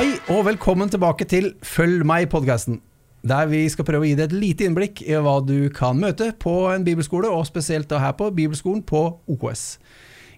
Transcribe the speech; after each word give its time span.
Hei 0.00 0.14
og 0.32 0.46
velkommen 0.46 0.88
tilbake 0.88 1.26
til 1.28 1.50
Følg 1.60 2.06
meg-podkasten. 2.08 2.78
Der 3.20 3.48
vi 3.50 3.58
skal 3.68 3.84
prøve 3.84 4.06
å 4.06 4.08
gi 4.08 4.14
deg 4.16 4.30
et 4.30 4.32
lite 4.32 4.64
innblikk 4.64 5.02
i 5.04 5.18
hva 5.20 5.34
du 5.44 5.68
kan 5.76 5.98
møte 6.00 6.30
på 6.40 6.54
en 6.72 6.86
bibelskole, 6.86 7.28
og 7.28 7.44
spesielt 7.44 7.92
her 7.92 8.14
på 8.16 8.30
bibelskolen 8.32 8.80
på 8.80 9.02
OKS. 9.28 9.64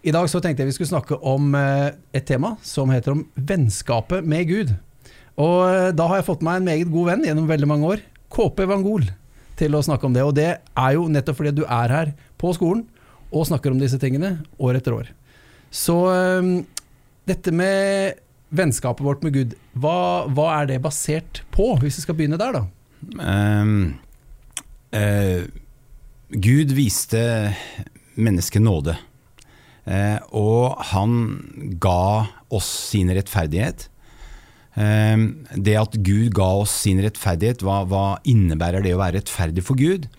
I 0.02 0.10
dag 0.16 0.26
så 0.32 0.40
tenkte 0.42 0.64
jeg 0.64 0.72
vi 0.72 0.74
skulle 0.80 0.90
snakke 0.90 1.20
om 1.30 1.54
eh, 1.54 1.92
et 2.10 2.26
tema 2.26 2.56
som 2.66 2.90
heter 2.90 3.14
om 3.14 3.20
vennskapet 3.36 4.26
med 4.26 4.50
Gud. 4.50 4.72
Og 5.38 5.54
eh, 5.68 5.92
da 5.94 6.08
har 6.10 6.18
jeg 6.18 6.26
fått 6.32 6.42
meg 6.42 6.58
en 6.58 6.66
meget 6.66 6.90
god 6.90 7.12
venn 7.12 7.24
gjennom 7.28 7.46
veldig 7.52 7.70
mange 7.70 7.94
år, 7.94 8.04
KP 8.34 8.64
Vangol, 8.66 9.06
til 9.62 9.78
å 9.78 9.84
snakke 9.86 10.10
om 10.10 10.18
det. 10.18 10.26
Og 10.26 10.34
det 10.40 10.48
er 10.58 10.98
jo 10.98 11.06
nettopp 11.06 11.38
fordi 11.38 11.54
du 11.60 11.62
er 11.68 11.96
her 12.00 12.12
på 12.34 12.50
skolen 12.58 12.82
og 13.30 13.46
snakker 13.46 13.70
om 13.70 13.78
disse 13.78 14.02
tingene 14.02 14.40
år 14.58 14.82
etter 14.82 14.98
år. 14.98 15.14
Så 15.70 16.00
eh, 16.10 16.52
dette 17.30 17.54
med 17.54 18.18
vennskapet 18.52 19.04
vårt 19.04 19.24
med 19.24 19.36
Gud, 19.36 19.56
hva, 19.72 20.28
hva, 20.32 20.48
er 20.60 20.70
det 20.70 20.82
basert 20.84 21.42
på, 21.54 21.72
hvis 21.80 21.98
vi 22.00 22.04
skal 22.04 22.18
begynne 22.18 22.40
der, 22.40 22.58
da? 22.58 22.64
Um, 23.18 23.94
uh, 24.94 25.48
Gud 26.32 26.74
viste 26.76 27.22
mennesket 28.14 28.64
nåde, 28.64 28.96
uh, 29.88 30.18
og 30.36 30.84
han 30.92 31.16
ga 31.82 32.28
oss 32.52 32.68
sin 32.92 33.12
rettferdighet. 33.12 33.88
Uh, 34.76 35.32
det 35.56 35.78
at 35.80 35.96
Gud 36.04 36.32
ga 36.36 36.50
oss 36.62 36.76
sin 36.84 37.00
rettferdighet, 37.04 37.64
hva, 37.64 37.82
hva 37.88 38.06
innebærer 38.28 38.84
det 38.84 38.94
å 38.96 39.02
være 39.02 39.20
rettferdig 39.22 39.64
for 39.64 39.80
Gud? 39.80 40.10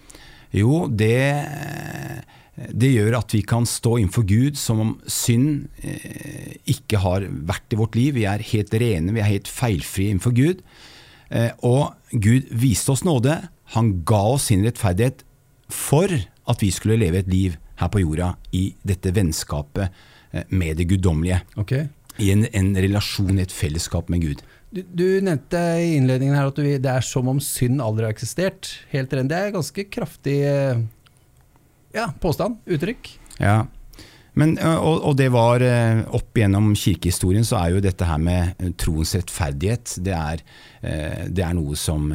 Jo, 0.54 0.86
det 0.86 1.22
det 2.54 2.92
gjør 2.94 3.16
at 3.18 3.34
vi 3.34 3.42
kan 3.50 3.66
stå 3.66 3.96
innenfor 3.98 4.26
Gud 4.30 4.58
som 4.62 4.82
om 4.84 4.92
synd 5.10 5.72
eh, 5.82 6.54
ikke 6.70 7.02
har 7.02 7.26
vært 7.50 7.74
i 7.74 7.80
vårt 7.80 7.98
liv. 7.98 8.14
Vi 8.20 8.28
er 8.30 8.46
helt 8.52 8.76
rene, 8.78 9.16
vi 9.16 9.24
er 9.24 9.32
helt 9.32 9.50
feilfrie 9.50 10.14
innenfor 10.14 10.36
Gud. 10.38 10.62
Eh, 11.34 11.50
og 11.66 11.98
Gud 12.14 12.52
viste 12.54 12.94
oss 12.94 13.06
nåde. 13.08 13.40
Han 13.74 13.96
ga 14.06 14.22
oss 14.36 14.52
sin 14.52 14.66
rettferdighet 14.66 15.26
for 15.74 16.14
at 16.14 16.62
vi 16.62 16.70
skulle 16.76 17.00
leve 17.02 17.24
et 17.24 17.32
liv 17.32 17.58
her 17.82 17.90
på 17.90 18.04
jorda 18.04 18.36
i 18.54 18.68
dette 18.86 19.16
vennskapet 19.16 19.90
eh, 20.32 20.46
med 20.54 20.78
det 20.78 20.92
guddommelige. 20.94 21.42
Okay. 21.58 21.88
I 22.22 22.30
en, 22.36 22.46
en, 22.54 22.74
relasjon, 22.78 23.40
et 23.42 23.54
fellesskap 23.54 24.14
med 24.14 24.28
Gud. 24.28 24.44
Du, 24.74 24.84
du 24.86 25.08
nevnte 25.26 25.58
i 25.82 25.96
innledningen 25.98 26.38
her 26.38 26.52
at 26.52 26.60
du, 26.60 26.66
det 26.70 26.98
er 27.00 27.06
som 27.06 27.30
om 27.34 27.42
synd 27.42 27.82
aldri 27.82 28.06
har 28.06 28.14
eksistert. 28.14 28.76
Helt 28.94 29.14
rent. 29.14 29.34
Det 29.34 29.40
er 29.40 29.56
ganske 29.58 29.90
kraftig 29.90 30.44
eh, 30.46 30.84
ja, 31.96 32.10
påstand, 32.22 32.62
uttrykk. 32.66 33.10
Ja, 33.42 33.64
men, 34.40 34.56
og, 34.58 35.04
og, 35.06 35.12
det 35.20 35.28
var 35.34 35.62
Opp 36.18 36.40
gjennom 36.40 36.72
kirkehistorien 36.78 37.46
så 37.46 37.60
er 37.60 37.76
jo 37.76 37.84
dette 37.86 38.08
her 38.10 38.22
med 38.22 38.64
troens 38.82 39.12
rettferdighet 39.14 40.00
det 40.02 40.16
er, 40.18 40.42
det 41.30 41.44
er 41.46 41.54
noe 41.54 41.78
som 41.78 42.08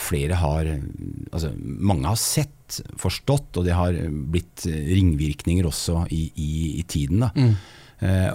flere 0.00 0.38
har 0.40 0.70
altså 0.70 1.52
Mange 1.60 2.08
har 2.08 2.16
sett, 2.16 2.80
forstått, 2.96 3.60
og 3.60 3.66
det 3.66 3.76
har 3.76 3.98
blitt 4.32 4.64
ringvirkninger 4.64 5.68
også 5.68 6.06
i, 6.14 6.22
i, 6.38 6.52
i 6.80 6.84
tiden. 6.88 7.26
da. 7.26 7.30
Mm. 7.34 7.52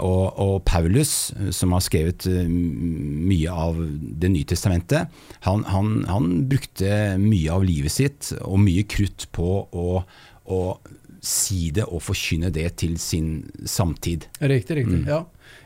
Og, 0.03 0.37
og, 0.37 0.59
Paulus, 0.67 1.31
som 1.55 1.73
har 1.73 1.81
skrevet 1.81 2.27
mye 2.45 3.49
av 3.49 3.79
Det 4.21 4.29
nye 4.29 4.45
testamentet, 4.45 5.09
han, 5.47 5.63
han, 5.71 6.03
han 6.05 6.27
brukte 6.51 7.15
mye 7.17 7.55
av 7.55 7.65
livet 7.65 7.95
sitt 7.95 8.29
og 8.43 8.61
mye 8.61 8.85
krutt 8.85 9.25
på 9.33 9.49
å 9.65 10.03
å 10.45 10.77
si 11.25 11.71
det 11.73 11.87
og 11.87 12.03
forkynne 12.05 12.51
det 12.53 12.67
til 12.81 12.99
sin 13.01 13.47
samtid. 13.65 14.27
Riktig, 14.39 14.81
riktig. 14.81 15.01
Mm. 15.01 15.09
ja. 15.09 15.23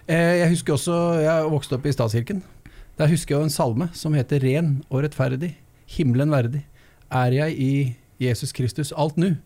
Eh, 0.08 0.40
jeg 0.42 0.54
husker 0.56 0.76
også, 0.76 0.96
jeg 1.24 1.52
vokste 1.52 1.78
opp 1.78 1.88
i 1.88 1.94
statskirken. 1.94 2.42
Der 3.00 3.12
husker 3.12 3.36
jeg 3.36 3.48
en 3.48 3.54
salme 3.54 3.90
som 3.96 4.16
heter 4.16 4.42
'Ren 4.44 4.82
og 4.90 5.04
rettferdig, 5.04 5.54
himmelen 5.88 6.32
verdig, 6.32 6.66
er 7.12 7.32
jeg 7.32 7.60
i 7.60 7.74
Jesus 8.20 8.52
Kristus 8.52 8.92
alt 8.96 9.16
nu'. 9.16 9.38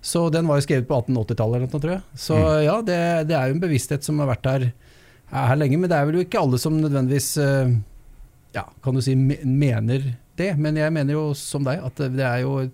Så 0.00 0.28
den 0.30 0.46
var 0.46 0.58
jo 0.58 0.66
skrevet 0.66 0.88
på 0.88 0.94
1880-tallet, 0.94 1.70
tror 1.70 1.92
jeg. 1.92 2.02
Så 2.14 2.36
mm. 2.36 2.64
ja, 2.64 2.76
det, 2.82 3.00
det, 3.28 3.36
er 3.36 3.48
jo 3.48 3.56
en 3.56 3.62
bevissthet 3.62 4.04
som 4.04 4.20
har 4.22 4.30
vært 4.30 4.46
her, 4.46 4.66
her 5.32 5.56
lenge. 5.58 5.78
Men 5.78 5.90
det 5.90 5.96
er 5.96 6.06
vel 6.06 6.20
jo 6.20 6.26
ikke 6.26 6.40
alle 6.40 6.58
som 6.58 6.76
nødvendigvis 6.78 7.36
eh, 7.42 7.72
ja, 8.54 8.64
kan 8.84 8.94
du 8.94 9.02
si 9.02 9.16
mener 9.18 10.14
det. 10.38 10.52
Men 10.56 10.78
jeg 10.78 10.94
mener 10.94 11.18
jo 11.18 11.24
som 11.34 11.66
deg 11.66 11.82
at 11.82 11.98
det 12.14 12.24
er 12.24 12.44
jo 12.44 12.70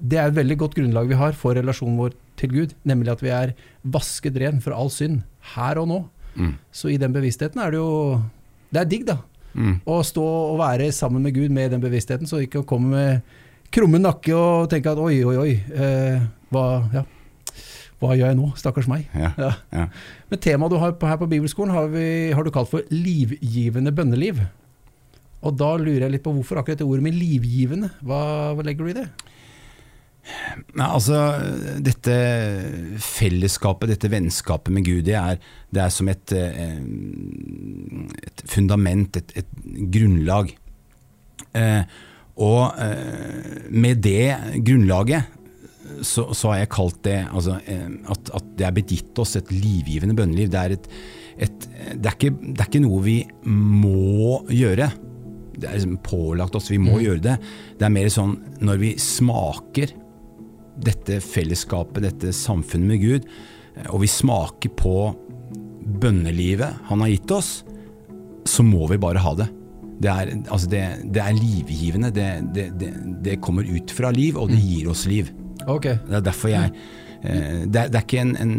det 0.00 0.18
er 0.18 0.30
et 0.30 0.36
veldig 0.36 0.56
godt 0.62 0.76
grunnlag 0.78 1.10
vi 1.10 1.18
har 1.20 1.36
for 1.36 1.56
relasjonen 1.56 1.98
vår 2.00 2.14
til 2.40 2.54
Gud, 2.54 2.74
nemlig 2.88 3.12
at 3.12 3.22
vi 3.24 3.32
er 3.34 3.52
vasket 3.84 4.38
ren 4.40 4.60
for 4.64 4.76
all 4.76 4.90
synd 4.92 5.20
her 5.54 5.80
og 5.80 5.90
nå. 5.90 6.00
Mm. 6.34 6.54
Så 6.72 6.92
i 6.92 6.98
den 7.00 7.12
bevisstheten 7.12 7.60
er 7.60 7.74
det 7.74 7.80
jo 7.80 8.22
Det 8.70 8.78
er 8.78 8.86
digg, 8.86 9.06
da. 9.08 9.16
Mm. 9.52 9.80
Å 9.82 9.96
stå 10.06 10.22
og 10.22 10.60
være 10.60 10.92
sammen 10.94 11.24
med 11.26 11.34
Gud 11.34 11.50
med 11.50 11.72
den 11.74 11.82
bevisstheten, 11.82 12.28
så 12.30 12.38
ikke 12.38 12.62
å 12.62 12.66
komme 12.66 12.92
med 12.94 13.38
krumme 13.74 13.98
nakke 13.98 14.34
og 14.34 14.68
tenke 14.70 14.92
at 14.92 15.00
oi, 15.02 15.22
oi, 15.26 15.34
oi, 15.38 15.50
eh, 15.74 16.22
hva, 16.54 16.64
ja, 16.94 17.02
hva 18.00 18.14
gjør 18.16 18.30
jeg 18.30 18.38
nå? 18.38 18.48
Stakkars 18.58 18.88
meg. 18.90 19.10
Ja, 19.14 19.50
ja. 19.74 19.84
Men 20.30 20.42
temaet 20.42 20.72
du 20.72 20.78
har 20.80 20.94
på, 20.98 21.08
her 21.10 21.18
på 21.20 21.28
bibelskolen, 21.30 21.74
har, 21.74 21.90
vi, 21.92 22.30
har, 22.34 22.46
du 22.46 22.54
kalt 22.54 22.70
for 22.70 22.86
livgivende 22.94 23.92
bønneliv. 23.94 24.40
Og 25.46 25.56
da 25.58 25.74
lurer 25.80 26.06
jeg 26.06 26.14
litt 26.16 26.24
på 26.24 26.32
hvorfor 26.36 26.60
akkurat 26.60 26.80
det 26.80 26.88
ordet 26.88 27.06
med 27.06 27.18
livgivende? 27.18 27.92
Hva, 28.06 28.22
hva 28.56 28.66
legger 28.66 28.86
du 28.86 28.92
i 28.92 28.98
det? 29.02 29.06
Nei, 30.76 30.86
altså, 30.86 31.16
dette 31.82 32.14
fellesskapet, 33.02 33.90
dette 33.92 34.10
vennskapet 34.12 34.74
med 34.74 34.86
Gud, 34.86 35.02
det 35.08 35.16
er, 35.18 35.40
det 35.72 35.82
er 35.84 35.92
som 35.94 36.08
et, 36.10 36.34
eh, 36.36 36.78
et, 38.26 38.44
fundament, 38.50 39.20
et, 39.20 39.34
et 39.42 39.50
grunnlag. 39.94 40.52
Eh, 41.56 41.82
og 42.40 42.80
eh, 42.80 43.68
med 43.74 44.02
det 44.04 44.62
grunnlaget 44.64 45.36
så, 46.06 46.28
så, 46.32 46.52
har 46.52 46.60
jeg 46.60 46.72
kalt 46.72 47.00
det 47.04 47.16
altså, 47.26 47.58
at, 47.60 48.30
at, 48.32 48.50
det 48.56 48.64
er 48.64 48.74
blitt 48.76 48.92
gitt 48.94 49.18
oss 49.20 49.34
et 49.36 49.50
livgivende 49.52 50.14
bønneliv. 50.16 50.50
Det 50.52 50.60
er, 50.60 50.76
et, 50.76 50.86
det, 51.40 52.04
er 52.04 52.14
ikke, 52.14 52.34
det 52.38 52.56
er, 52.56 52.68
ikke, 52.68 52.84
noe 52.84 53.00
vi 53.04 53.16
må 53.44 54.38
gjøre. 54.54 54.90
Det 55.60 55.66
er 55.66 55.76
liksom 55.76 55.98
pålagt 56.06 56.56
oss, 56.56 56.70
vi 56.72 56.80
må 56.80 56.96
mm. 56.96 57.02
gjøre 57.04 57.24
det. 57.26 57.36
Det 57.80 57.88
er 57.88 57.98
mer 57.98 58.12
sånn 58.12 58.38
når 58.64 58.80
vi 58.80 58.94
smaker 59.02 59.92
dette 60.84 61.20
fellesskapet, 61.24 62.04
dette 62.04 62.34
samfunnet 62.36 62.88
med 62.94 63.02
Gud, 63.02 63.28
eh, 63.76 63.88
og 63.90 64.04
vi 64.04 64.10
smaker 64.10 64.72
på 64.78 64.94
bønnelivet 66.00 66.86
han 66.90 67.02
har 67.02 67.12
gitt 67.12 67.34
oss, 67.34 67.50
så 68.48 68.64
må 68.64 68.86
vi 68.90 69.00
bare 69.00 69.22
ha 69.22 69.34
det. 69.38 69.48
Det 70.00 70.08
er, 70.08 70.30
altså 70.48 70.70
det, 70.72 70.80
det 71.12 71.20
er 71.20 71.36
livgivende. 71.36 72.08
Det, 72.14 72.28
det, 72.56 72.70
det, 73.20 73.36
kommer 73.44 73.68
ut 73.68 73.92
fra 73.92 74.08
liv, 74.16 74.38
og 74.40 74.48
det 74.48 74.56
mm. 74.56 74.64
gir 74.70 74.88
oss 74.88 75.04
liv. 75.10 75.28
Okay. 75.68 75.98
Det 76.06 76.16
er 76.16 76.24
derfor 76.24 76.52
jeg 76.54 76.70
eh, 77.20 77.66
det 77.68 77.82
er, 77.82 77.90
det, 77.92 77.98
er, 77.98 78.04
ikke 78.06 78.22
en, 78.22 78.32
en, 78.40 78.54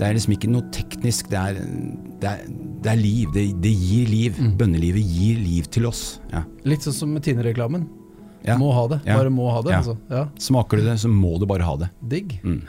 Det 0.00 0.06
er 0.06 0.16
liksom 0.16 0.36
ikke 0.38 0.52
noe 0.54 0.72
teknisk. 0.72 1.28
Det 1.28 1.36
er, 1.36 1.60
det 2.22 2.30
er, 2.32 2.48
det 2.80 2.92
er 2.94 3.00
liv. 3.02 3.28
Det, 3.36 3.74
gir 3.76 4.08
liv. 4.08 4.40
Mm. 4.40 4.54
Bønnelivet 4.56 5.04
gir 5.04 5.44
liv 5.44 5.68
til 5.68 5.90
oss. 5.90 6.04
Ja. 6.32 6.46
Litt 6.64 6.88
sånn 6.88 6.96
som 6.96 7.12
med 7.12 7.28
Tine-reklamen. 7.28 7.84
Ja. 8.46 8.56
Må 8.60 8.70
ha 8.72 8.86
det. 8.88 9.02
Bare 9.04 9.32
må 9.32 9.50
ha 9.52 9.60
det. 9.66 9.74
Altså. 9.76 9.96
Ja. 10.10 10.24
Smaker 10.40 10.80
du 10.80 10.86
det, 10.86 10.96
så 11.02 11.10
må 11.12 11.36
du 11.40 11.46
bare 11.50 11.66
ha 11.66 11.76
det. 11.80 11.90
Digg. 12.12 12.38
Mm. 12.44 12.62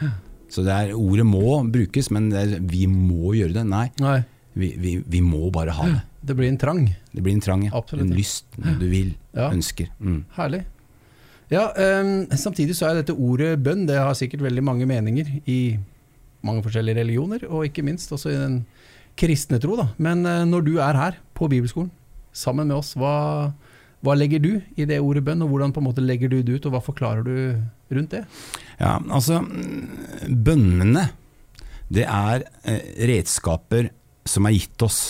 Så 0.51 0.65
det 0.65 0.75
er, 0.75 0.93
ordet 0.97 1.25
må 1.27 1.61
brukes, 1.71 2.11
men 2.11 2.27
er, 2.35 2.57
vi 2.59 2.85
må 2.91 3.35
gjøre 3.37 3.55
det. 3.61 3.65
Nei. 3.71 3.87
Nei. 4.03 4.19
Vi, 4.53 4.73
vi, 4.83 4.97
vi, 5.07 5.21
må 5.23 5.47
bare 5.53 5.71
ha 5.77 5.87
det. 5.87 6.01
Det 6.27 6.35
blir 6.37 6.51
en 6.51 6.59
trang. 6.59 6.83
Det 7.11 7.23
blir 7.23 7.33
En 7.37 7.43
trang, 7.43 7.63
ja. 7.65 7.71
Absolutt. 7.77 8.03
En 8.03 8.15
lyst, 8.17 8.49
noe 8.59 8.75
du 8.77 8.85
vil, 8.91 9.13
ønsker. 9.33 9.87
Mm. 10.03 10.19
Herlig. 10.35 10.65
Ja, 11.51 11.65
um, 12.01 12.11
Samtidig 12.39 12.75
så 12.79 12.89
er 12.89 13.01
dette 13.01 13.15
ordet 13.15 13.57
bønn 13.63 13.87
det 13.87 13.97
har 13.99 14.13
sikkert 14.15 14.43
veldig 14.45 14.63
mange 14.63 14.87
meninger 14.87 15.27
i 15.51 15.77
mange 16.47 16.63
forskjellige 16.65 17.01
religioner, 17.01 17.43
og 17.49 17.67
ikke 17.67 17.83
minst 17.85 18.11
også 18.11 18.31
i 18.31 18.37
den 18.39 18.61
kristne 19.19 19.59
tro. 19.61 19.75
Da. 19.79 19.89
Men 20.01 20.23
uh, 20.27 20.43
når 20.47 20.67
du 20.67 20.73
er 20.79 20.99
her 20.99 21.19
på 21.37 21.49
bibelskolen 21.51 21.91
sammen 22.35 22.71
med 22.71 22.79
oss, 22.79 22.93
hva, 22.99 23.51
hva 24.01 24.15
legger 24.17 24.41
du 24.41 24.51
i 24.75 24.85
det 24.89 24.99
ordet 25.01 25.23
bønn, 25.25 25.43
og 25.45 25.51
hvordan 25.53 25.73
på 25.75 25.81
en 25.81 25.87
måte 25.87 26.03
legger 26.03 26.31
du 26.31 26.39
det 26.41 26.57
ut, 26.57 26.67
og 26.67 26.75
hva 26.75 26.83
forklarer 26.83 27.25
du 27.25 27.95
rundt 27.95 28.15
det? 28.15 28.23
Ja, 28.79 28.97
altså, 28.97 29.41
Bønnene, 30.25 31.09
det 31.91 32.07
er 32.07 32.47
eh, 32.65 32.95
redskaper 33.11 33.91
som 34.27 34.47
er 34.47 34.55
gitt 34.55 34.85
oss. 34.85 35.01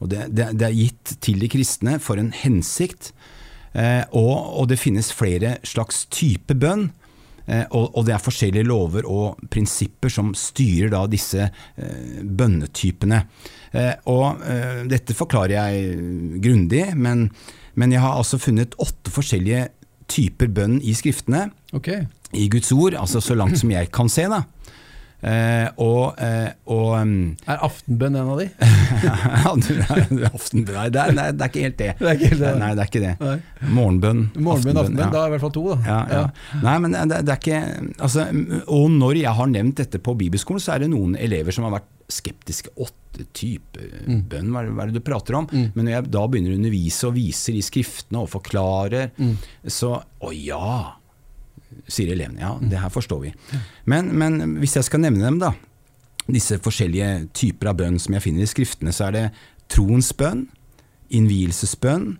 Og 0.00 0.08
det, 0.12 0.30
det, 0.32 0.52
det, 0.56 0.68
er 0.68 0.78
gitt 0.78 1.16
til 1.20 1.42
de 1.42 1.50
kristne 1.52 1.98
for 2.02 2.20
en 2.20 2.32
hensikt. 2.32 3.12
Eh, 3.72 4.02
og, 4.16 4.32
og, 4.56 4.64
det 4.70 4.80
finnes 4.80 5.12
flere 5.14 5.58
slags 5.66 6.06
type 6.12 6.56
bønn. 6.56 6.88
Eh, 7.46 7.66
og, 7.76 8.00
det 8.06 8.14
er 8.16 8.24
forskjellige 8.24 8.68
lover 8.68 9.08
og 9.10 9.40
prinsipper 9.52 10.12
som 10.12 10.32
styrer 10.38 10.92
da 10.94 11.04
disse 11.10 11.44
eh, 11.50 12.20
bønnetypene. 12.24 13.24
Og 14.10 14.40
dette 14.90 15.14
forklarer 15.14 15.52
jeg 15.54 16.38
grundig, 16.42 16.88
men 16.98 17.28
men 17.74 17.92
jeg 17.94 18.02
har 18.02 18.16
altså 18.18 18.40
funnet 18.40 18.76
åtte 18.82 19.12
forskjellige 19.12 19.68
typer 20.10 20.50
bønn 20.50 20.80
i 20.82 20.94
skriftene. 20.96 21.48
Okay. 21.76 22.04
I 22.34 22.48
Guds 22.50 22.70
ord, 22.72 22.94
altså 22.98 23.22
så 23.22 23.36
langt 23.38 23.58
som 23.60 23.70
jeg 23.70 23.90
kan 23.94 24.10
se. 24.10 24.26
da. 24.30 24.42
Eh, 25.20 25.66
og, 25.76 26.14
eh, 26.22 26.52
og 26.72 26.94
Er 26.96 27.58
aftenbønn 27.66 28.14
en 28.16 28.28
av 28.32 28.38
de? 28.40 28.46
ja, 29.04 29.52
du, 29.52 29.74
du, 30.16 30.22
aftenbønn 30.30 30.78
Nei, 30.78 30.86
det 30.94 31.02
er, 31.02 31.12
nei, 31.18 31.26
det 31.36 31.44
er 31.44 31.50
ikke 31.52 31.64
helt 31.66 31.76
det. 31.80 31.90
Det 31.98 32.08
er 32.08 32.16
ikke 32.16 32.30
helt 32.32 32.40
det. 32.44 32.52
Nei, 32.62 32.70
det 32.78 32.84
er 32.84 32.88
ikke 32.90 33.02
det. 33.04 33.12
Nei. 33.20 33.34
Morgenbønn, 33.76 34.22
Morgenbønn, 34.40 34.80
aftenbønn. 34.80 35.04
ja. 35.04 35.10
Da 35.12 35.22
er 35.24 35.28
i 35.28 35.34
hvert 35.34 35.44
fall 35.44 35.54
to, 35.58 35.64
da. 35.74 35.78
Ja, 35.84 35.98
ja. 36.08 36.60
Nei, 36.64 36.76
men 36.86 36.96
det, 36.96 37.20
det 37.28 37.34
er 37.34 37.40
ikke 37.42 37.60
altså, 38.08 38.24
Og 38.78 38.86
når 38.96 39.20
jeg 39.20 39.36
har 39.40 39.50
nevnt 39.52 39.82
dette 39.84 40.00
på 40.08 40.16
bibelskolen, 40.24 40.62
så 40.64 40.74
er 40.78 40.84
det 40.86 40.90
noen 40.94 41.16
elever 41.20 41.52
som 41.54 41.68
har 41.68 41.76
vært 41.78 41.90
skeptiske. 42.10 42.72
Åtte 42.80 43.26
typer 43.36 43.86
Mm. 44.10 44.22
bønn, 44.30 44.48
hva 44.54 44.62
er, 44.64 44.70
hva 44.74 44.82
er 44.86 44.90
det 44.90 44.98
du 45.02 45.04
prater 45.06 45.36
om? 45.36 45.46
Men 45.52 45.84
når 45.84 45.92
jeg 45.92 46.08
da 46.14 46.22
begynner 46.30 46.54
å 46.54 46.58
undervise 46.58 47.06
og 47.10 47.14
viser 47.18 47.54
i 47.58 47.62
skriftene 47.62 48.22
og 48.24 48.30
forklarer, 48.32 49.10
Mm. 49.20 49.36
så 49.68 49.98
Å 50.20 50.30
ja, 50.34 50.96
sier 51.90 52.12
elevene. 52.14 52.40
Ja, 52.42 52.54
det 52.60 52.80
her 52.82 52.92
forstår 52.92 53.20
vi. 53.26 53.32
Men, 53.90 54.12
men 54.18 54.56
hvis 54.62 54.76
jeg 54.78 54.88
skal 54.88 55.04
nevne 55.04 55.26
dem, 55.26 55.40
da. 55.42 55.54
Disse 56.30 56.60
forskjellige 56.62 57.30
typer 57.34 57.72
av 57.72 57.78
bønn 57.80 57.98
som 57.98 58.14
jeg 58.14 58.22
finner 58.22 58.44
i 58.44 58.50
skriftene, 58.50 58.92
så 58.94 59.08
er 59.08 59.16
det 59.16 59.24
troens 59.72 60.12
bønn, 60.14 60.44
innvielsesbønn, 61.10 62.12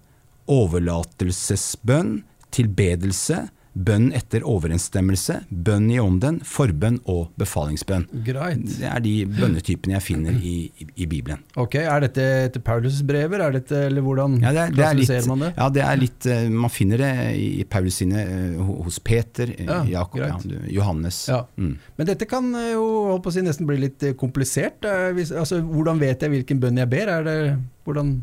overlatelsesbønn, 0.50 2.16
tilbedelse, 2.54 3.44
bønn 3.72 4.08
etter 4.16 4.42
overensstemmelse, 4.50 5.36
bønn 5.50 5.86
i 5.94 5.98
ånden, 6.02 6.40
forbønn 6.46 6.96
og 7.10 7.28
befalingsbønn. 7.38 8.06
Greit. 8.26 8.64
Det 8.80 8.88
er 8.90 9.02
de 9.04 9.12
bønnetypene 9.30 9.94
jeg 9.94 10.02
finner 10.02 10.34
i, 10.42 10.54
i, 10.82 10.86
i 11.04 11.06
Bibelen. 11.10 11.44
Ok, 11.60 11.76
Er 11.80 12.02
dette 12.02 12.24
etter 12.48 12.64
Paulus' 12.66 13.02
brever, 13.06 13.40
er 13.46 13.54
dette, 13.60 13.84
eller 13.86 14.02
hvordan 14.04 14.38
Ja, 14.42 14.50
det 14.56 14.62
er, 14.64 14.74
det 14.74 14.86
er 14.88 14.98
litt, 14.98 15.28
man 15.30 15.44
det? 15.46 15.52
ja, 15.56 15.68
det 15.76 15.84
er 15.86 16.00
litt 16.00 16.26
eh, 16.26 16.48
Man 16.50 16.72
finner 16.74 16.98
det 17.04 17.10
i 17.38 17.64
Paulus 17.70 18.00
sine 18.02 18.24
eh, 18.24 18.56
hos 18.84 18.98
Peter, 19.06 19.52
eh, 19.54 19.66
Ja, 19.68 19.80
Jakob, 20.00 20.20
ja, 20.24 20.38
Johannes. 20.80 21.22
Ja. 21.30 21.44
Mm. 21.56 21.76
Men 21.96 22.10
dette 22.10 22.26
kan 22.30 22.50
jo 22.72 22.84
holdt 23.12 23.24
på 23.26 23.30
å 23.32 23.36
si, 23.36 23.44
nesten 23.46 23.68
bli 23.70 23.78
litt 23.86 24.02
komplisert. 24.20 24.82
altså, 24.84 25.60
hvordan 25.62 26.00
vet 26.02 26.22
jeg 26.26 26.34
hvilken 26.34 26.60
bønn 26.62 26.82
jeg 26.82 26.90
ber? 26.90 27.14
Er 27.20 27.24
det, 27.28 27.38
hvordan 27.86 28.16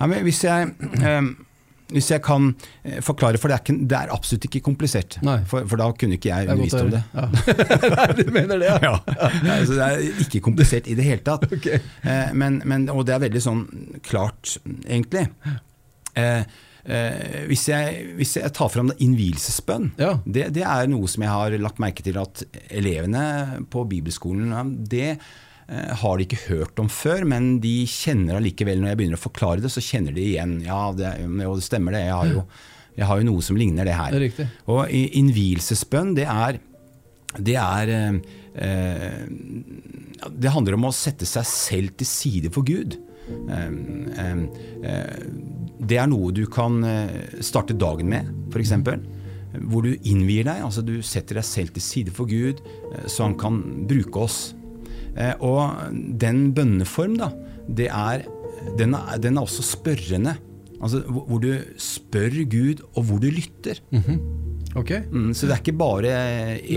Ja, 0.00 0.06
men 0.06 0.24
hvis 0.24 0.40
jeg, 0.46 0.72
eh, 1.04 1.20
hvis 1.94 2.10
jeg 2.12 2.20
kan 2.24 2.50
eh, 2.84 2.98
forklare, 3.04 3.38
for 3.40 3.48
det 3.50 3.56
er, 3.56 3.62
ikke, 3.64 3.86
det 3.88 3.96
er 3.98 4.12
absolutt 4.12 4.44
ikke 4.48 4.60
komplisert. 4.66 5.18
For, 5.48 5.64
for 5.70 5.80
da 5.80 5.88
kunne 5.96 6.18
ikke 6.18 6.30
jeg 6.30 6.46
er 6.48 6.52
undervist 6.52 6.80
om 6.82 6.90
det. 6.92 7.02
Ja. 7.14 7.26
du 8.18 8.22
mener 8.34 8.60
det, 8.60 8.68
ja? 8.68 8.92
Ja, 8.92 9.56
altså, 9.56 9.78
det 9.78 9.86
er 9.88 10.22
ikke 10.26 10.42
komplisert 10.44 10.90
i 10.90 10.96
det 10.98 11.06
hele 11.08 11.24
tatt. 11.24 11.46
Ok. 11.58 11.66
Eh, 11.72 12.30
men, 12.38 12.60
men, 12.68 12.86
og 12.92 13.06
det 13.08 13.16
er 13.16 13.24
veldig 13.24 13.40
sånn 13.42 13.64
klart, 14.06 14.58
egentlig. 14.84 15.24
Eh, 16.18 16.44
eh, 16.84 17.40
hvis, 17.48 17.64
jeg, 17.72 18.04
hvis 18.18 18.36
jeg 18.38 18.52
tar 18.54 18.70
fram 18.72 18.92
innvielsesbønn, 18.94 19.90
Ja. 19.98 20.12
det, 20.26 20.50
det 20.56 20.64
er 20.68 20.88
noe 20.92 21.08
som 21.10 21.24
jeg 21.24 21.32
har 21.32 21.56
lagt 21.62 21.80
merke 21.82 22.04
til 22.06 22.20
at 22.20 22.44
elevene 22.68 23.64
på 23.72 23.86
bibelskolen 23.90 24.52
det 24.92 25.16
har 25.68 26.16
de 26.16 26.24
ikke 26.24 26.40
hørt 26.46 26.80
om 26.80 26.86
før, 26.88 27.26
men 27.28 27.58
de 27.60 27.82
kjenner 27.90 28.38
allikevel, 28.38 28.78
når 28.80 28.92
jeg 28.92 29.00
begynner 29.02 29.18
å 29.18 29.24
forklare 29.26 29.60
det, 29.60 29.70
så 29.74 29.82
kjenner 29.84 30.14
de 30.16 30.24
igjen. 30.30 30.54
Ja, 30.64 30.86
det, 30.96 31.10
jo, 31.20 31.52
det 31.58 31.66
stemmer 31.66 31.92
det. 31.92 32.06
Jeg 32.06 32.14
har, 32.16 32.30
jo, 32.32 32.44
jeg 32.96 33.08
har 33.10 33.20
jo 33.20 33.28
noe 33.28 33.44
som 33.44 33.58
ligner 33.60 33.88
det 33.88 33.98
her. 33.98 34.14
Det 34.14 34.20
er 34.20 34.24
riktig. 34.24 34.48
Og 34.72 34.88
innvielsesbønn, 35.20 36.14
det 36.16 36.24
er 36.24 36.62
det 37.36 37.58
er 37.60 37.90
eh, 37.92 38.14
eh, 38.56 39.26
Det 40.32 40.52
handler 40.54 40.78
om 40.78 40.88
å 40.88 40.94
sette 40.96 41.28
seg 41.28 41.44
selv 41.46 41.98
til 42.00 42.08
side 42.08 42.52
for 42.54 42.64
Gud. 42.66 42.96
Eh, 43.28 43.68
eh, 44.24 44.42
eh, 44.88 45.20
det 45.78 46.00
er 46.00 46.08
noe 46.10 46.32
du 46.34 46.46
kan 46.50 46.80
eh, 46.88 47.38
starte 47.44 47.76
dagen 47.76 48.08
med, 48.10 48.32
f.eks. 48.52 48.72
Hvor 49.68 49.84
du 49.84 49.94
innvier 50.08 50.44
deg. 50.48 50.64
altså 50.64 50.82
Du 50.84 50.98
setter 51.04 51.38
deg 51.40 51.46
selv 51.46 51.76
til 51.76 51.84
side 51.84 52.14
for 52.16 52.28
Gud, 52.30 52.64
eh, 52.94 53.04
så 53.06 53.28
han 53.28 53.36
kan 53.40 53.60
bruke 53.88 54.24
oss. 54.24 54.40
Eh, 55.18 55.34
og 55.42 55.94
den 56.20 56.52
bønneform, 56.54 57.16
da, 57.20 57.32
det 57.68 57.88
er, 57.90 58.26
den 58.78 58.94
er, 58.94 59.16
den 59.22 59.36
er 59.38 59.46
også 59.48 59.64
spørrende. 59.66 60.36
Altså 60.78 61.00
hvor 61.10 61.40
du 61.42 61.50
spør 61.82 62.36
Gud, 62.50 62.84
og 62.94 63.08
hvor 63.08 63.18
du 63.22 63.26
lytter. 63.34 63.80
Ok. 64.78 64.92
Mm, 65.10 65.32
så 65.34 65.48
det 65.48 65.54
er 65.56 65.62
ikke 65.62 65.74
bare 65.80 66.10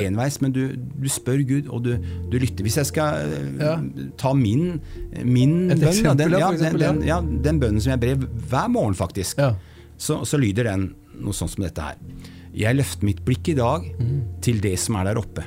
enveis, 0.08 0.40
men 0.42 0.54
du, 0.56 0.62
du 0.74 1.10
spør 1.12 1.44
Gud, 1.46 1.68
og 1.70 1.84
du, 1.86 1.92
du 2.32 2.38
lytter. 2.42 2.66
Hvis 2.66 2.80
jeg 2.82 2.90
skal 2.90 3.28
eh, 3.30 3.52
Ja. 3.62 3.76
ta 4.18 4.34
min, 4.34 4.80
min 5.22 5.70
Et 5.72 5.78
bønn, 5.84 6.02
da, 6.08 6.16
den, 6.24 6.38
ja, 6.40 6.50
den, 6.80 7.04
ja. 7.06 7.20
den, 7.22 7.60
bønnen 7.62 7.84
som 7.84 7.94
jeg 7.94 8.02
brev 8.02 8.26
hver 8.50 8.72
morgen, 8.74 8.98
faktisk, 8.98 9.44
så, 10.02 10.24
så 10.26 10.40
lyder 10.42 10.72
den 10.72 10.90
noe 11.22 11.36
sånn 11.38 11.52
som 11.52 11.62
dette 11.68 11.84
her. 11.92 12.00
Jeg 12.58 12.76
løfter 12.80 13.06
mitt 13.06 13.22
blikk 13.28 13.52
i 13.54 13.60
dag 13.60 13.86
til 14.44 14.64
det 14.64 14.74
som 14.82 14.98
er 14.98 15.12
der 15.12 15.20
oppe. 15.22 15.46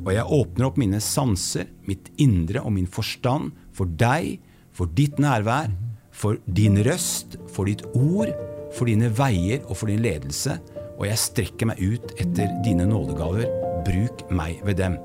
Og 0.00 0.12
jeg 0.14 0.24
åpner 0.24 0.68
opp 0.68 0.78
mine 0.80 1.00
sanser, 1.04 1.68
mitt 1.88 2.08
indre 2.22 2.62
og 2.64 2.72
min 2.76 2.88
forstand 2.88 3.50
for 3.76 3.90
deg, 4.00 4.38
for 4.72 4.90
ditt 4.96 5.18
nærvær, 5.20 5.70
for 6.14 6.40
din 6.46 6.78
røst, 6.86 7.36
for 7.52 7.68
ditt 7.68 7.84
ord, 7.96 8.32
for 8.76 8.88
dine 8.88 9.10
veier 9.12 9.64
og 9.66 9.76
for 9.80 9.90
din 9.90 10.02
ledelse. 10.04 10.58
Og 11.00 11.06
jeg 11.08 11.20
strekker 11.20 11.70
meg 11.70 11.80
ut 11.80 12.14
etter 12.20 12.50
dine 12.64 12.86
nådegaver. 12.88 13.48
Bruk 13.86 14.26
meg 14.36 14.60
ved 14.66 14.80
dem. 14.80 14.98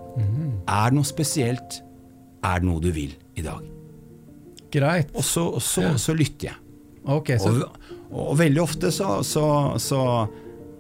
Er 0.68 0.92
det 0.92 0.98
noe 0.98 1.08
spesielt? 1.08 1.80
Er 2.46 2.62
det 2.62 2.68
noe 2.68 2.84
du 2.84 2.92
vil 2.96 3.16
i 3.36 3.44
dag? 3.46 3.64
Greit. 4.76 5.14
Og 5.16 5.24
så, 5.24 5.46
og 5.56 5.64
så, 5.64 5.94
så 6.02 6.16
lytter 6.18 6.52
jeg. 6.52 6.62
Ok, 7.06 7.36
så 7.40 7.54
Og, 7.54 7.80
og 8.12 8.38
veldig 8.40 8.62
ofte 8.64 8.92
så, 8.94 9.20
så, 9.24 9.46
så, 9.82 10.00